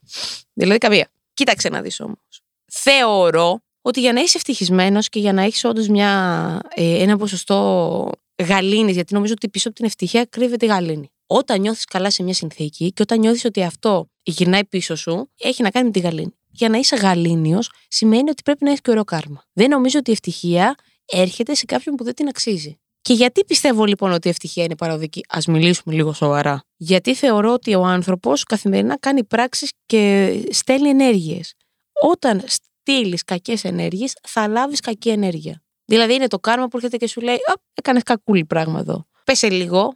Δηλαδή, 0.54 0.78
καμία. 0.78 1.08
Κοίταξε 1.34 1.70
να 1.70 1.82
δεις 1.82 2.00
όμως 2.00 2.42
θεωρώ 2.72 3.62
ότι 3.82 4.00
για 4.00 4.14
να 4.14 4.22
είσαι 4.22 4.38
ευτυχισμένος 4.38 5.10
και 5.10 5.20
για 5.20 5.34
να 5.34 5.42
έχεις 5.42 5.64
όντως 5.64 5.88
ε, 5.88 7.02
ένα 7.02 7.18
ποσοστό 7.18 8.10
γαλήνης, 8.48 8.96
γιατί 8.96 9.14
νομίζω 9.14 9.34
ότι 9.34 9.50
πίσω 9.50 9.68
από 9.68 9.78
την 9.78 9.86
ευτυχία 9.86 10.26
κρύβεται 10.26 10.66
η 10.66 10.70
γαλήνη. 10.70 11.12
Όταν 11.28 11.62
νιώθεις 11.62 11.86
καλά 11.86 12.12
σε 12.12 12.24
μια 12.24 12.34
συνθήκη 12.34 12.92
και 12.92 13.02
όταν 13.02 13.20
νιώθεις 13.20 13.46
ότι 13.46 13.64
αυτό 13.64 14.10
γυρνάει 14.24 14.66
πίσω 14.66 14.96
σου, 14.96 15.30
έχει 15.38 15.62
να 15.64 15.70
κάνει 15.70 15.86
με 15.86 15.92
τη 15.92 16.00
γαλήνη. 16.00 16.34
Για 16.52 16.70
να 16.70 16.78
είσαι 16.78 16.96
γαλήνιος, 16.96 17.72
σημαίνει 17.88 18.30
ότι 18.30 18.44
πρέπει 18.44 18.64
να 18.64 18.70
έχεις 18.70 18.82
και 18.82 18.92
ωραίο 18.92 19.04
κάρμα. 19.04 19.44
Δεν 19.54 19.70
νομίζω 19.70 20.00
ότι 20.00 20.10
η 20.10 20.14
ευτυχία 20.14 20.76
έρχεται 21.06 21.54
σε 21.54 21.66
κάποιον 21.66 21.96
που 21.96 22.04
δεν 22.04 22.14
την 22.14 22.28
αξίζει. 22.28 22.80
Και 23.02 23.14
γιατί 23.14 23.46
πιστεύω 23.46 23.86
λοιπόν 23.86 24.12
ότι 24.12 24.28
η 24.28 24.30
ευτυχία 24.30 24.64
είναι 24.64 24.76
παροδική, 24.76 25.22
ας 25.30 25.46
μιλήσουμε 25.46 25.96
λίγο 25.96 26.14
σοβαρά. 26.14 26.64
Γιατί 26.78 27.16
θεωρώ 27.16 27.54
ότι 27.54 27.76
ο 27.76 27.84
άνθρωπος 27.84 28.44
καθημερινά 28.44 28.98
κάνει 28.98 29.24
πράξεις 29.24 29.72
και 29.86 30.34
στέλνει 30.50 30.90
ενέργειες. 30.90 31.54
Όταν 32.02 32.44
στείλεις 32.46 33.24
κακές 33.24 33.64
ενέργειες, 33.64 34.18
θα 34.24 34.48
λάβεις 34.48 34.80
κακή 34.80 35.10
ενέργεια. 35.10 35.64
Δηλαδή 35.86 36.14
είναι 36.14 36.28
το 36.28 36.40
κάρμα 36.40 36.68
που 36.68 36.78
έρχεται 36.78 36.98
και 36.98 37.08
σου 37.08 37.22
λέει: 37.22 37.38
Έκανες 37.74 38.04
κακούλι 38.04 38.46
πράγμα 38.46 38.80
εδώ. 38.80 39.06
Πέσε 39.24 39.50
λίγο, 39.50 39.94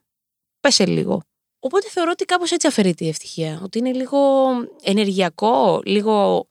πέσε 0.60 0.86
λίγο. 0.86 1.22
Οπότε 1.60 1.90
θεωρώ 1.90 2.10
ότι 2.14 2.26
κάπως 2.26 2.52
έτσι 2.52 2.68
αφαιρείται 2.68 3.06
η 3.06 3.08
ευτυχία. 3.08 3.62
Ότι 3.64 3.78
είναι 3.78 3.92
λίγο 3.92 4.20
ενεργειακό, 4.84 5.82
λίγο 5.86 6.48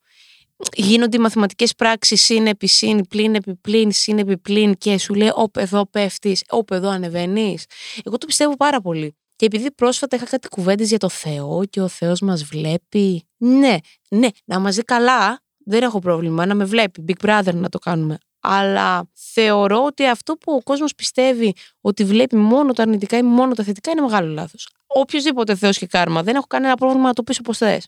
γίνονται 0.74 1.16
οι 1.16 1.20
μαθηματικές 1.20 1.74
πράξεις 1.74 2.22
συν 2.22 2.46
επί 2.46 2.66
συν, 2.66 3.06
πλην 3.08 3.34
επί 3.34 3.54
πλην, 3.54 3.92
συν 3.92 4.18
επί 4.18 4.38
πλην 4.38 4.74
και 4.74 4.98
σου 4.98 5.14
λέει 5.14 5.30
όπ 5.34 5.56
εδώ 5.56 5.86
πέφτεις, 5.86 6.44
όπ 6.48 6.70
εδώ 6.70 6.88
ανεβαίνεις. 6.88 7.64
Εγώ 8.04 8.18
το 8.18 8.26
πιστεύω 8.26 8.56
πάρα 8.56 8.80
πολύ. 8.80 9.16
Και 9.36 9.46
επειδή 9.46 9.72
πρόσφατα 9.72 10.16
είχα 10.16 10.24
κάτι 10.24 10.48
κουβέντες 10.48 10.88
για 10.88 10.98
το 10.98 11.08
Θεό 11.08 11.62
και 11.70 11.80
ο 11.80 11.88
Θεός 11.88 12.20
μας 12.20 12.44
βλέπει. 12.44 13.28
Ναι, 13.36 13.76
ναι, 14.08 14.28
να 14.44 14.58
μας 14.58 14.74
δει 14.74 14.82
καλά, 14.82 15.41
δεν 15.64 15.82
έχω 15.82 15.98
πρόβλημα, 15.98 16.46
να 16.46 16.54
με 16.54 16.64
βλέπει, 16.64 17.04
Big 17.08 17.26
Brother 17.26 17.54
να 17.54 17.68
το 17.68 17.78
κάνουμε. 17.78 18.18
Αλλά 18.40 19.10
θεωρώ 19.12 19.84
ότι 19.84 20.06
αυτό 20.06 20.36
που 20.36 20.52
ο 20.52 20.62
κόσμος 20.62 20.94
πιστεύει 20.94 21.54
ότι 21.80 22.04
βλέπει 22.04 22.36
μόνο 22.36 22.72
τα 22.72 22.82
αρνητικά 22.82 23.16
ή 23.16 23.22
μόνο 23.22 23.54
τα 23.54 23.62
θετικά 23.62 23.90
είναι 23.90 24.00
μεγάλο 24.00 24.32
λάθος 24.32 24.68
οποιοδήποτε 24.92 25.54
Θεός 25.54 25.78
και 25.78 25.86
κάρμα. 25.86 26.22
Δεν 26.22 26.34
έχω 26.34 26.46
κανένα 26.46 26.76
πρόβλημα 26.76 27.06
να 27.06 27.12
το 27.12 27.22
πεις 27.22 27.38
όπως 27.38 27.58
θες. 27.58 27.86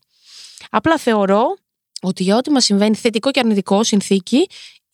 Απλά 0.71 0.99
θεωρώ 0.99 1.57
ότι 2.01 2.23
για 2.23 2.37
ό,τι 2.37 2.51
μας 2.51 2.65
συμβαίνει, 2.65 2.95
θετικό 2.95 3.31
και 3.31 3.41
αρνητικό 3.41 3.85
συνθήκη, 3.85 4.37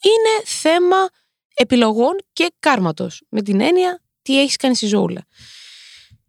είναι 0.02 0.44
θέμα 0.44 1.08
επιλογών 1.54 2.16
και 2.32 2.52
κάρματος. 2.60 3.22
Με 3.28 3.42
την 3.42 3.60
έννοια 3.60 4.02
τι 4.22 4.40
έχεις 4.40 4.56
κάνει 4.56 4.74
στη 4.74 4.86
ζωούλα. 4.86 5.26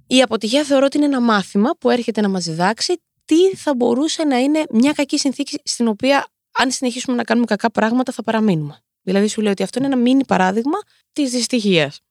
Η 0.08 0.22
αποτυχία 0.22 0.64
θεωρώ 0.64 0.86
ότι 0.86 0.98
είναι 0.98 1.06
ένα 1.06 1.22
μάθημα 1.22 1.72
που 1.80 1.90
έρχεται 1.90 2.22
να 2.22 2.30
μας 2.30 2.44
διδάξει 2.44 3.02
τι 3.26 3.56
θα 3.56 3.76
μπορούσε 3.76 4.24
να 4.24 4.38
είναι 4.38 4.64
μια 4.70 4.92
κακή 4.92 5.18
συνθήκη 5.18 5.60
στην 5.64 5.88
οποία, 5.88 6.28
αν 6.52 6.72
συνεχίσουμε 6.72 7.16
να 7.16 7.24
κάνουμε 7.24 7.46
κακά 7.46 7.72
πράγματα, 7.72 8.12
θα 8.12 8.24
παραμείνουμε. 8.24 8.84
Δηλαδή, 9.02 9.28
σου 9.28 9.42
λέω 9.42 9.52
ότι 9.52 9.64
αυτό 9.64 9.80
είναι 9.80 9.88
ένα 9.88 9.98
μίνι 9.98 10.26
παράδειγμα 10.26 10.78
της 11.14 11.32
δυστυχίας 11.32 12.02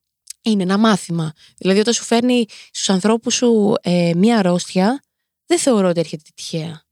είναι 0.41 0.63
ένα 0.63 0.77
μάθημα. 0.77 1.33
Δηλαδή, 1.57 1.79
όταν 1.79 1.93
σου 1.93 2.03
φέρνει 2.03 2.45
στους 2.71 2.89
ανθρώπους 2.89 3.33
σου 3.33 3.73
ε, 3.81 4.11
μία 4.15 4.37
αρρώστια, 4.37 5.03
δεν 5.45 5.59
θεωρώ 5.59 5.87
ότι 5.89 5.99
έρχεται 5.99 6.23
τυχαία. 6.35 6.83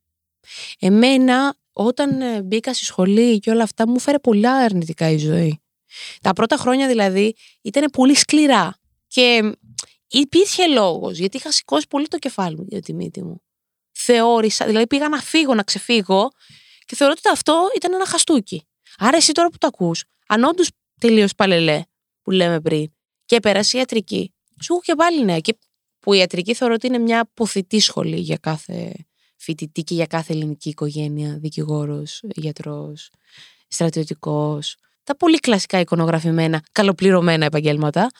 Εμένα, 0.78 1.54
όταν 1.72 2.20
ε, 2.20 2.42
μπήκα 2.42 2.74
στη 2.74 2.84
σχολή 2.84 3.38
και 3.38 3.50
όλα 3.50 3.62
αυτά, 3.62 3.88
μου 3.88 3.98
φέρε 3.98 4.18
πολλά 4.18 4.52
αρνητικά 4.52 5.10
η 5.10 5.18
ζωή. 5.18 5.60
Τα 6.20 6.32
πρώτα 6.32 6.56
χρόνια 6.56 6.88
δηλαδή 6.88 7.34
ήταν 7.62 7.90
πολύ 7.90 8.14
σκληρά. 8.14 8.78
Και 9.06 9.56
υπήρχε 10.08 10.66
λόγος, 10.66 11.18
γιατί 11.18 11.36
είχα 11.36 11.52
σηκώσει 11.52 11.86
πολύ 11.88 12.08
το 12.08 12.18
κεφάλι 12.18 12.56
μου 12.56 12.64
για 12.68 12.82
τη 12.82 12.94
μύτη 12.94 13.22
μου. 13.22 13.42
Θεώρησα, 13.92 14.66
δηλαδή 14.66 14.86
πήγα 14.86 15.08
να 15.08 15.18
φύγω, 15.18 15.54
να 15.54 15.62
ξεφύγω 15.62 16.30
και 16.90 16.96
θεωρώ 16.96 17.14
ότι 17.18 17.28
αυτό 17.32 17.68
ήταν 17.76 17.92
ένα 17.92 18.06
χαστούκι. 18.06 18.66
Άρα 18.98 19.16
εσύ 19.16 19.32
τώρα 19.32 19.48
που 19.48 19.58
το 19.58 19.66
ακούς, 19.66 20.04
αν 20.26 20.44
όντως 20.44 20.70
τελείω 21.00 21.26
παλελέ, 21.36 21.82
που 22.22 22.30
λέμε 22.30 22.60
πριν, 22.60 22.92
και 23.24 23.40
πέρασε 23.40 23.78
ιατρική. 23.78 24.34
Σου 24.62 24.72
έχω 24.72 24.80
και 24.80 24.94
πάλι 24.94 25.24
νέα. 25.24 25.38
Και 25.38 25.58
που 25.98 26.12
η 26.12 26.18
ιατρική 26.18 26.54
θεωρώ 26.54 26.74
ότι 26.74 26.86
είναι 26.86 26.98
μια 26.98 27.20
αποθητή 27.20 27.80
σχολή 27.80 28.16
για 28.16 28.36
κάθε 28.36 28.92
φοιτητή 29.36 29.82
και 29.82 29.94
για 29.94 30.06
κάθε 30.06 30.32
ελληνική 30.32 30.68
οικογένεια. 30.68 31.38
Δικηγόρος, 31.40 32.20
γιατρός, 32.22 33.10
στρατιωτικός. 33.68 34.76
Τα 35.04 35.16
πολύ 35.16 35.38
κλασικά 35.38 35.80
εικονογραφημένα, 35.80 36.62
καλοπληρωμένα 36.72 37.44
επαγγέλματα. 37.44 38.10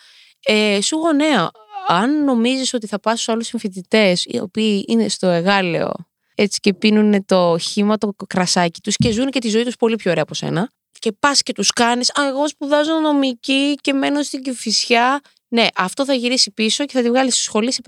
Ε, 0.43 0.81
σου 0.81 0.97
έχω 0.97 1.13
νέα. 1.13 1.51
Αν 1.87 2.25
νομίζεις 2.25 2.75
ότι 2.75 2.87
θα 2.87 3.01
πας 3.01 3.15
στους 3.21 3.29
άλλους 3.29 3.47
συμφοιτητές, 3.47 4.25
οι 4.25 4.39
οποίοι 4.39 4.85
είναι 4.89 5.09
στο 5.09 5.27
εγάλεο 5.27 6.10
έτσι 6.35 6.61
και 6.61 6.75
πίνουν 6.75 7.25
το 7.25 7.59
χύμα, 7.59 7.99
το 7.99 8.13
κρασάκι 8.27 8.81
τους 8.81 8.97
και 8.97 9.11
ζουν 9.11 9.31
και 9.31 9.39
τη 9.39 9.49
ζωή 9.49 9.65
τους 9.65 9.77
πολύ 9.77 9.97
πιο 9.97 10.11
ωραία 10.11 10.23
από 10.23 10.35
σένα 10.35 10.71
και 11.01 11.13
πας 11.13 11.43
και 11.43 11.53
τους 11.53 11.71
κάνεις. 11.71 12.11
Α, 12.11 12.27
εγώ 12.29 12.49
σπουδάζω 12.49 12.99
νομική 12.99 13.75
και 13.81 13.93
μένω 13.93 14.23
στην 14.23 14.43
Κυφυσιά. 14.43 15.21
Ναι, 15.49 15.67
αυτό 15.75 16.05
θα 16.05 16.15
γυρίσει 16.15 16.51
πίσω 16.51 16.85
και 16.85 16.93
θα 16.93 17.03
τη 17.03 17.09
βγάλεις 17.09 17.35
στη 17.35 17.43
σχολή 17.43 17.73
σε 17.73 17.81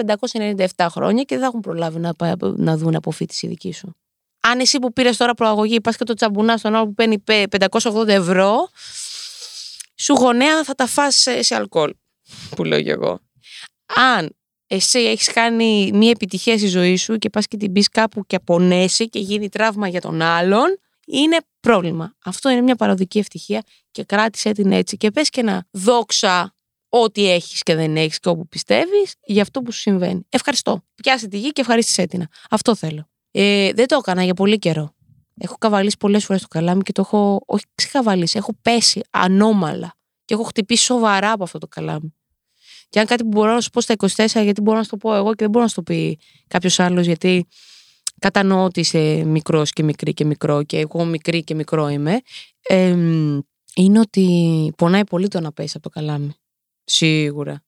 597 0.77 0.87
χρόνια 0.91 1.23
και 1.23 1.35
δεν 1.35 1.41
θα 1.41 1.47
έχουν 1.47 1.61
προλάβει 1.61 1.99
να, 1.99 2.13
να 2.57 2.77
δουν 2.77 2.95
αποφύτιση 2.95 3.47
δική 3.47 3.73
σου. 3.73 3.97
Αν 4.41 4.61
εσύ 4.61 4.79
που 4.79 4.93
πήρες 4.93 5.17
τώρα 5.17 5.35
προαγωγή 5.35 5.81
πας 5.81 5.97
και 5.97 6.05
το 6.05 6.15
τσαμπουνά 6.15 6.57
στον 6.57 6.75
άλλο 6.75 6.85
που 6.85 6.95
παίρνει 6.95 7.23
580 7.27 8.09
ευρώ, 8.09 8.69
σου 9.97 10.13
γονέα 10.13 10.65
θα 10.65 10.75
τα 10.75 10.87
φας 10.87 11.17
σε, 11.17 11.43
σε 11.43 11.55
αλκοόλ. 11.55 11.95
Που 12.57 12.65
λέω 12.65 12.83
και 12.83 12.91
εγώ. 12.91 13.21
Αν 13.95 14.37
εσύ 14.75 14.99
έχεις 14.99 15.33
κάνει 15.33 15.91
μια 15.95 16.11
επιτυχία 16.11 16.59
στη 16.59 16.67
ζωή 16.67 16.97
σου 16.97 17.17
και 17.17 17.31
πας 17.31 17.47
και 17.47 17.57
την 17.57 17.73
πεις 17.73 17.89
κάπου 17.89 18.27
και 18.27 18.37
απονέσει 18.37 19.09
και 19.09 19.19
γίνει 19.19 19.49
τραύμα 19.49 19.89
για 19.89 20.01
τον 20.01 20.23
άλλον, 20.23 20.79
είναι 21.07 21.37
πρόβλημα. 21.61 22.15
Αυτό 22.25 22.51
είναι 22.51 22.61
μια 22.61 22.77
παροδική 22.77 23.19
ευτυχία 23.19 23.63
και 23.91 24.05
κράτησε 24.05 24.53
την 24.53 24.73
έτσι. 24.73 24.97
Και 24.97 25.11
πες 25.11 25.31
και 25.31 25.43
να 25.43 25.67
δόξα 25.71 26.55
ό,τι 26.89 27.31
έχεις 27.31 27.63
και 27.63 27.75
δεν 27.75 27.97
έχεις 27.97 28.19
και 28.19 28.29
όπου 28.29 28.49
πιστεύεις 28.49 29.15
για 29.25 29.43
αυτό 29.43 29.63
που 29.63 29.73
σου 29.73 29.81
συμβαίνει. 29.81 30.27
Ευχαριστώ. 30.29 30.85
Πιάσε 30.95 31.29
τη 31.29 31.39
γη 31.39 31.49
και 31.49 31.61
ευχαρίστησέ 31.61 32.07
την. 32.07 32.27
Αυτό 32.51 32.75
θέλω. 32.75 33.09
Ε, 33.31 33.73
δεν 33.73 33.87
το 33.87 33.97
έκανα 33.97 34.25
για 34.25 34.35
πολύ 34.35 34.59
καιρό. 34.59 34.95
Έχω 35.39 35.57
καβαλήσει 35.59 35.97
πολλές 35.97 36.25
φορές 36.25 36.43
το 36.43 36.49
καλάμι 36.49 36.83
και 36.83 36.93
το 36.93 37.01
έχω. 37.01 37.43
Όχι 37.47 37.65
ξεχαβαλήσει, 37.75 38.39
έχω 38.39 38.53
πέσει 38.63 39.01
ανώμαλα. 39.11 39.95
Και 40.25 40.35
έχω 40.35 40.43
χτυπήσει 40.43 40.85
σοβαρά 40.85 41.33
από 41.33 41.43
αυτό 41.43 41.59
το 41.59 41.69
καλάμι. 41.69 42.15
Και 42.93 43.01
αν 43.01 43.07
κάτι 43.07 43.23
που 43.23 43.29
μπορώ 43.29 43.53
να 43.53 43.61
σου 43.61 43.71
πω 43.71 43.81
στα 43.81 43.95
24, 43.99 44.27
γιατί 44.43 44.61
μπορώ 44.61 44.77
να 44.77 44.83
σου 44.83 44.91
το 44.91 44.97
πω 44.97 45.15
εγώ 45.15 45.29
και 45.29 45.37
δεν 45.39 45.51
μπορώ 45.51 45.63
να 45.65 45.69
σου 45.69 45.75
το 45.75 45.83
πει 45.83 46.19
κάποιος 46.49 46.81
άλλος, 46.81 47.07
γιατί 47.07 47.47
Κατανοώ 48.23 48.65
ότι 48.65 48.81
είσαι 48.81 49.25
μικρός 49.25 49.73
και 49.73 49.83
μικρή 49.83 50.15
και 50.15 50.25
μικρό 50.25 50.63
και 50.63 50.79
εγώ 50.79 51.05
μικρή 51.05 51.45
και 51.45 51.55
μικρό 51.55 51.89
είμαι. 51.89 52.21
είναι 53.75 53.99
ότι 53.99 54.73
πονάει 54.77 55.05
πολύ 55.05 55.29
το 55.29 55.41
να 55.41 55.53
πέσεις 55.53 55.75
από 55.75 55.83
το 55.83 55.91
καλάμι. 55.91 56.33
Σίγουρα. 56.85 57.63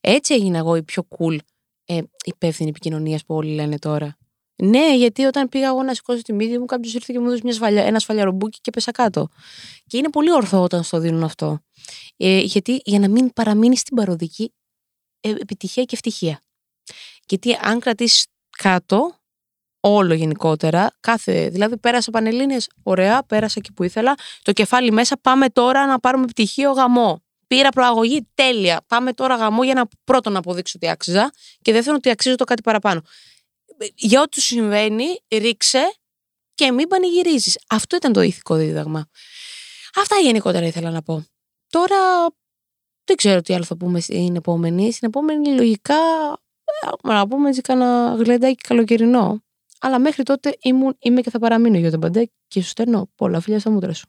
Έτσι 0.00 0.34
έγινα 0.34 0.58
εγώ 0.58 0.76
η 0.76 0.82
πιο 0.82 1.08
cool 1.18 1.36
ε, 1.84 2.00
υπεύθυνη 2.24 2.68
επικοινωνίας 2.68 3.24
που 3.24 3.34
όλοι 3.34 3.50
λένε 3.54 3.78
τώρα. 3.78 4.16
Ναι, 4.62 4.96
γιατί 4.96 5.24
όταν 5.24 5.48
πήγα 5.48 5.66
εγώ 5.66 5.82
να 5.82 5.94
σηκώσω 5.94 6.22
τη 6.22 6.32
μύτη 6.32 6.58
μου, 6.58 6.64
κάποιος 6.64 6.94
ήρθε 6.94 7.12
και 7.12 7.18
μου 7.18 7.26
έδωσε 7.26 7.52
σφαλια, 7.52 7.84
ένα 7.84 7.98
σφαλιαρομπούκι 7.98 8.58
και 8.60 8.70
πέσα 8.70 8.90
κάτω. 8.90 9.28
Και 9.86 9.96
είναι 9.96 10.10
πολύ 10.10 10.32
ορθό 10.32 10.62
όταν 10.62 10.82
στο 10.82 10.98
δίνουν 10.98 11.22
αυτό. 11.24 11.60
Ε, 12.16 12.38
γιατί 12.38 12.80
για 12.84 12.98
να 12.98 13.08
μην 13.08 13.32
παραμείνει 13.32 13.76
στην 13.76 13.96
παροδική 13.96 14.52
ε, 15.20 15.30
επιτυχία 15.30 15.84
και 15.84 15.94
ευτυχία. 15.94 16.42
Γιατί 17.28 17.58
αν 17.62 17.80
κρατήσεις 17.80 18.26
κάτω, 18.58 19.18
όλο 19.80 20.14
γενικότερα. 20.14 20.96
Κάθε, 21.00 21.48
δηλαδή 21.48 21.76
πέρασα 21.76 22.10
πανελλήνιες, 22.10 22.68
ωραία, 22.82 23.22
πέρασα 23.22 23.54
εκεί 23.58 23.72
που 23.72 23.82
ήθελα. 23.82 24.14
Το 24.42 24.52
κεφάλι 24.52 24.90
μέσα, 24.90 25.18
πάμε 25.20 25.48
τώρα 25.48 25.86
να 25.86 25.98
πάρουμε 25.98 26.26
πτυχίο 26.26 26.72
γαμό. 26.72 27.22
Πήρα 27.46 27.68
προαγωγή, 27.68 28.28
τέλεια. 28.34 28.80
Πάμε 28.86 29.12
τώρα 29.12 29.34
γαμό 29.36 29.64
για 29.64 29.74
να 29.74 29.88
πρώτον 30.04 30.32
να 30.32 30.38
αποδείξω 30.38 30.72
ότι 30.76 30.90
άξιζα 30.90 31.30
και 31.62 31.72
δεύτερον 31.72 31.96
ότι 31.96 32.10
αξίζω 32.10 32.34
το 32.34 32.44
κάτι 32.44 32.62
παραπάνω. 32.62 33.02
Για 33.94 34.22
ό,τι 34.22 34.40
σου 34.40 34.46
συμβαίνει, 34.46 35.04
ρίξε 35.28 35.94
και 36.54 36.72
μην 36.72 36.88
πανηγυρίζεις. 36.88 37.58
Αυτό 37.68 37.96
ήταν 37.96 38.12
το 38.12 38.20
ηθικό 38.20 38.54
δίδαγμα. 38.54 39.08
Αυτά 39.94 40.16
γενικότερα 40.16 40.66
ήθελα 40.66 40.90
να 40.90 41.02
πω. 41.02 41.26
Τώρα 41.68 42.26
δεν 43.04 43.16
ξέρω 43.16 43.40
τι 43.40 43.54
άλλο 43.54 43.64
θα 43.64 43.76
πούμε 43.76 44.00
στην 44.00 44.36
επόμενη. 44.36 44.92
Στην 44.92 45.08
επόμενη 45.08 45.48
λογικά 45.48 45.96
να 47.02 47.28
πούμε 47.28 47.48
έτσι 47.48 47.60
κάνα 47.60 48.14
γλεντάκι 48.18 48.54
καλοκαιρινό. 48.54 49.42
Αλλά 49.80 49.98
μέχρι 49.98 50.22
τότε 50.22 50.56
ήμουν, 50.62 50.96
είμαι 50.98 51.20
και 51.20 51.30
θα 51.30 51.38
παραμείνω 51.38 51.78
για 51.78 51.90
τον 51.90 52.00
Παντέ 52.00 52.30
και 52.48 52.62
σου 52.62 52.68
στέλνω 52.68 53.10
πολλά 53.14 53.40
φιλιά 53.40 53.60
στα 53.60 53.70
μούτρα 53.70 53.94
σου. 53.94 54.06